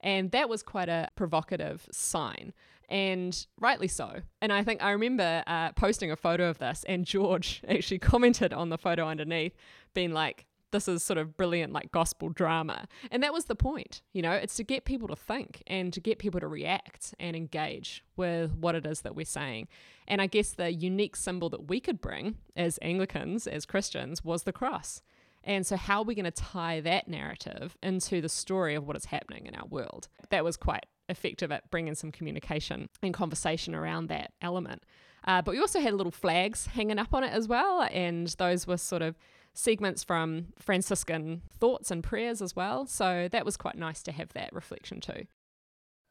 And 0.00 0.32
that 0.32 0.48
was 0.48 0.62
quite 0.62 0.88
a 0.88 1.08
provocative 1.14 1.88
sign, 1.92 2.52
and 2.88 3.46
rightly 3.60 3.86
so. 3.86 4.22
And 4.40 4.52
I 4.52 4.64
think 4.64 4.82
I 4.82 4.90
remember 4.90 5.44
uh, 5.46 5.72
posting 5.72 6.10
a 6.10 6.16
photo 6.16 6.48
of 6.48 6.58
this, 6.58 6.84
and 6.88 7.04
George 7.04 7.62
actually 7.68 8.00
commented 8.00 8.52
on 8.52 8.68
the 8.68 8.78
photo 8.78 9.06
underneath, 9.06 9.54
being 9.94 10.12
like, 10.12 10.46
this 10.72 10.88
is 10.88 11.02
sort 11.02 11.18
of 11.18 11.36
brilliant, 11.36 11.72
like 11.72 11.92
gospel 11.92 12.30
drama. 12.30 12.88
And 13.10 13.22
that 13.22 13.32
was 13.32 13.44
the 13.44 13.54
point, 13.54 14.02
you 14.12 14.22
know, 14.22 14.32
it's 14.32 14.56
to 14.56 14.64
get 14.64 14.84
people 14.84 15.06
to 15.08 15.16
think 15.16 15.62
and 15.66 15.92
to 15.92 16.00
get 16.00 16.18
people 16.18 16.40
to 16.40 16.48
react 16.48 17.14
and 17.20 17.36
engage 17.36 18.02
with 18.16 18.54
what 18.54 18.74
it 18.74 18.86
is 18.86 19.02
that 19.02 19.14
we're 19.14 19.24
saying. 19.24 19.68
And 20.08 20.20
I 20.20 20.26
guess 20.26 20.50
the 20.50 20.72
unique 20.72 21.14
symbol 21.14 21.48
that 21.50 21.68
we 21.68 21.78
could 21.78 22.00
bring 22.00 22.38
as 22.56 22.78
Anglicans, 22.82 23.46
as 23.46 23.66
Christians, 23.66 24.24
was 24.24 24.42
the 24.42 24.52
cross. 24.52 25.02
And 25.44 25.66
so, 25.66 25.76
how 25.76 26.00
are 26.00 26.04
we 26.04 26.14
going 26.14 26.24
to 26.24 26.30
tie 26.30 26.80
that 26.80 27.08
narrative 27.08 27.76
into 27.82 28.20
the 28.20 28.28
story 28.28 28.74
of 28.74 28.86
what 28.86 28.96
is 28.96 29.06
happening 29.06 29.46
in 29.46 29.54
our 29.54 29.66
world? 29.66 30.08
That 30.30 30.44
was 30.44 30.56
quite 30.56 30.86
effective 31.08 31.50
at 31.50 31.70
bringing 31.70 31.94
some 31.94 32.12
communication 32.12 32.88
and 33.02 33.12
conversation 33.12 33.74
around 33.74 34.08
that 34.08 34.32
element. 34.40 34.82
Uh, 35.24 35.42
but 35.42 35.52
we 35.52 35.60
also 35.60 35.80
had 35.80 35.94
little 35.94 36.12
flags 36.12 36.66
hanging 36.66 36.98
up 36.98 37.14
on 37.14 37.24
it 37.24 37.32
as 37.32 37.46
well, 37.46 37.82
and 37.92 38.28
those 38.38 38.66
were 38.66 38.76
sort 38.76 39.02
of 39.02 39.16
segments 39.54 40.02
from 40.02 40.46
Franciscan 40.58 41.42
thoughts 41.58 41.90
and 41.90 42.02
prayers 42.02 42.40
as 42.40 42.56
well. 42.56 42.86
So 42.86 43.28
that 43.30 43.44
was 43.44 43.56
quite 43.56 43.76
nice 43.76 44.02
to 44.04 44.12
have 44.12 44.32
that 44.32 44.52
reflection 44.52 45.00
too. 45.00 45.26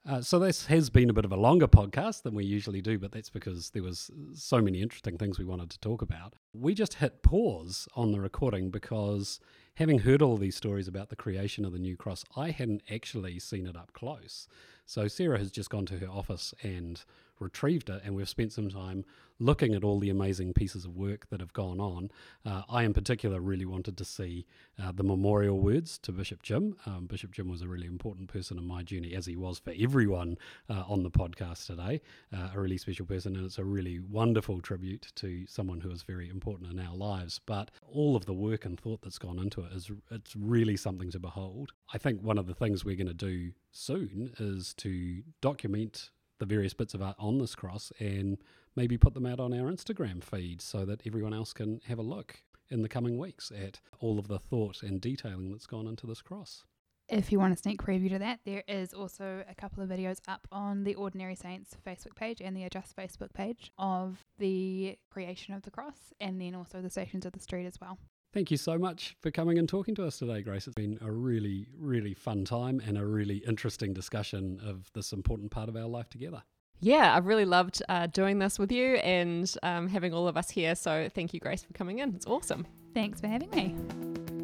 Uh, 0.08 0.20
so 0.20 0.40
this 0.40 0.66
has 0.66 0.90
been 0.90 1.12
a 1.12 1.14
bit 1.14 1.26
of 1.26 1.32
a 1.32 1.38
longer 1.38 1.68
podcast 1.68 2.24
than 2.24 2.34
we 2.34 2.44
usually 2.44 2.82
do, 2.82 2.98
but 2.98 3.12
that's 3.12 3.30
because 3.30 3.70
there 3.70 3.84
was 3.84 4.10
so 4.34 4.60
many 4.60 4.82
interesting 4.82 5.16
things 5.16 5.38
we 5.38 5.46
wanted 5.46 5.70
to 5.70 5.80
talk 5.80 6.02
about. 6.02 6.34
We 6.54 6.74
just 6.74 6.96
hit 6.96 7.22
pause 7.22 7.88
on 7.96 8.12
the 8.12 8.20
recording 8.20 8.72
because 8.72 9.40
having 9.76 10.00
heard 10.00 10.24
all 10.24 10.38
these 10.38 10.56
stories 10.56 10.88
about 10.88 11.10
the 11.10 11.16
creation 11.16 11.66
of 11.66 11.72
the 11.72 11.80
new 11.80 11.96
cross, 11.96 12.26
I 12.36 12.50
hadn't 12.50 12.82
actually 12.90 13.38
seen 13.38 13.68
it 13.68 13.76
up 13.76 13.94
close. 13.94 14.48
So 14.88 15.08
Sarah 15.08 15.38
has 15.38 15.52
just 15.52 15.70
gone 15.70 15.86
to 15.86 16.00
her 16.00 16.10
office 16.10 16.56
and 16.64 17.04
retrieved 17.42 17.90
it, 17.90 18.02
and 18.06 18.16
we've 18.16 18.30
spent 18.30 18.54
some 18.54 18.70
time 18.70 19.04
looking 19.42 19.74
at 19.74 19.84
all 19.84 20.00
the 20.00 20.10
amazing 20.10 20.54
pieces 20.54 20.86
of 20.86 20.96
work 20.96 21.28
that 21.30 21.40
have 21.40 21.52
gone 21.52 21.80
on. 21.80 22.12
Uh, 22.46 22.62
I, 22.70 22.84
in 22.84 22.94
particular, 22.94 23.42
really 23.42 23.66
wanted 23.66 23.98
to 23.98 24.06
see 24.06 24.46
uh, 24.82 24.92
the 24.92 25.04
memorial 25.04 25.60
words 25.60 25.98
to 26.00 26.12
Bishop 26.12 26.44
Jim. 26.44 26.76
Um, 26.86 27.08
Bishop 27.08 27.32
Jim 27.32 27.50
was 27.50 27.64
a 27.64 27.68
really 27.68 27.88
important 27.88 28.32
person 28.32 28.60
in 28.60 28.66
my 28.66 28.84
journey, 28.84 29.16
as 29.16 29.26
he 29.26 29.36
was 29.36 29.58
for 29.58 29.74
everyone 29.78 30.38
uh, 30.70 30.84
on 30.88 31.02
the 31.02 31.10
podcast 31.10 31.66
today, 31.66 32.02
uh, 32.32 32.50
a 32.54 32.60
really 32.60 32.78
special 32.78 33.06
person, 33.06 33.36
and 33.36 33.44
it's 33.44 33.58
a 33.58 33.64
really 33.64 34.00
wonderful 34.00 34.62
tribute 34.62 35.12
to 35.16 35.46
someone 35.48 35.82
who 35.82 35.90
is 35.90 36.04
very 36.04 36.30
important 36.30 36.72
in 36.72 36.80
our 36.80 36.96
lives. 36.96 37.42
But 37.44 37.72
all 37.82 38.16
of 38.16 38.26
the 38.26 38.34
work 38.34 38.66
and 38.66 38.80
thought 38.80 39.02
that's 39.02 39.18
gone 39.18 39.40
into 39.40 39.62
it 39.62 39.74
is 39.74 39.90
it's 40.12 40.36
really 40.36 40.78
something 40.78 41.10
to 41.12 41.20
behold. 41.20 41.72
I 41.92 41.98
think 41.98 42.22
one 42.22 42.38
of 42.38 42.46
the 42.46 42.54
things 42.54 42.86
we're 42.86 42.96
going 42.96 43.08
to 43.08 43.14
do 43.14 43.54
soon 43.72 44.34
is 44.38 44.74
to 44.76 45.24
document 45.42 46.12
the 46.42 46.46
various 46.48 46.74
bits 46.74 46.96
of 46.96 47.04
art 47.04 47.16
on 47.20 47.38
this 47.38 47.54
cross 47.54 47.94
and 48.00 48.40
maybe 48.76 48.98
put 48.98 49.14
them 49.14 49.28
out 49.28 49.40
on 49.40 49.54
our 49.54 49.72
Instagram 49.72 50.24
feed 50.24 50.60
so 50.60 50.84
that 50.86 51.06
everyone 51.06 51.36
else 51.36 51.54
can 51.54 51.80
have 51.86 52.00
a 52.00 52.04
look 52.04 52.42
in 52.72 52.82
the 52.82 52.90
coming 52.90 53.20
weeks 53.20 53.52
at 53.52 53.80
all 54.00 54.18
of 54.18 54.28
the 54.28 54.40
thought 54.40 54.82
and 54.82 55.00
detailing 55.00 55.52
that's 55.52 55.68
gone 55.68 55.88
into 55.88 56.08
this 56.08 56.22
cross. 56.22 56.64
If 57.10 57.32
you 57.32 57.40
want 57.40 57.54
a 57.54 57.58
sneak 57.58 57.84
preview 57.84 58.10
to 58.10 58.20
that, 58.20 58.40
there 58.44 58.64
is 58.68 58.92
also 58.94 59.44
a 59.48 59.54
couple 59.54 59.84
of 59.84 59.90
videos 59.90 60.18
up 60.28 60.48
on 60.52 60.84
the 60.84 60.96
Ordinary 60.96 61.36
Saints 61.36 61.76
Facebook 61.86 62.16
page 62.16 62.42
and 62.42 62.58
the 62.58 62.64
Adjust 62.64 62.96
Facebook 62.96 63.34
page 63.34 63.70
of 63.78 64.26
the 64.40 64.98
creation 65.12 65.54
of 65.54 65.62
the 65.62 65.72
cross 65.72 66.14
and 66.20 66.42
then 66.42 66.56
also 66.56 66.82
the 66.82 66.90
Stations 66.90 67.26
of 67.26 67.34
the 67.34 67.40
Street 67.40 67.68
as 67.68 67.80
well. 67.80 68.00
Thank 68.34 68.50
you 68.50 68.58
so 68.58 68.78
much 68.78 69.18
for 69.20 69.30
coming 69.30 69.60
and 69.60 69.68
talking 69.68 69.94
to 69.96 70.06
us 70.06 70.18
today, 70.18 70.42
Grace. 70.42 70.66
It's 70.66 70.74
been 70.74 70.98
a 71.02 71.12
really, 71.12 71.68
really 71.78 72.14
fun 72.14 72.46
time 72.46 72.82
and 72.86 72.98
a 72.98 73.06
really 73.06 73.38
interesting 73.48 73.94
discussion 73.94 74.60
of 74.66 74.90
this 74.94 75.12
important 75.12 75.52
part 75.52 75.68
of 75.68 75.76
our 75.76 75.88
life 75.88 76.10
together. 76.10 76.42
Yeah, 76.80 77.16
I've 77.16 77.28
really 77.28 77.46
loved 77.46 77.84
uh, 77.90 78.08
doing 78.08 78.40
this 78.40 78.58
with 78.58 78.72
you 78.72 78.96
and 78.96 79.54
um, 79.64 79.88
having 79.88 80.14
all 80.14 80.28
of 80.28 80.38
us 80.38 80.50
here. 80.50 80.76
So 80.76 81.10
thank 81.14 81.34
you, 81.34 81.40
Grace, 81.40 81.64
for 81.64 81.74
coming 81.74 82.00
in. 82.00 82.16
It's 82.16 82.26
awesome. 82.26 82.66
Thanks 82.94 83.20
for 83.20 83.28
having 83.28 83.50
me. 83.52 84.41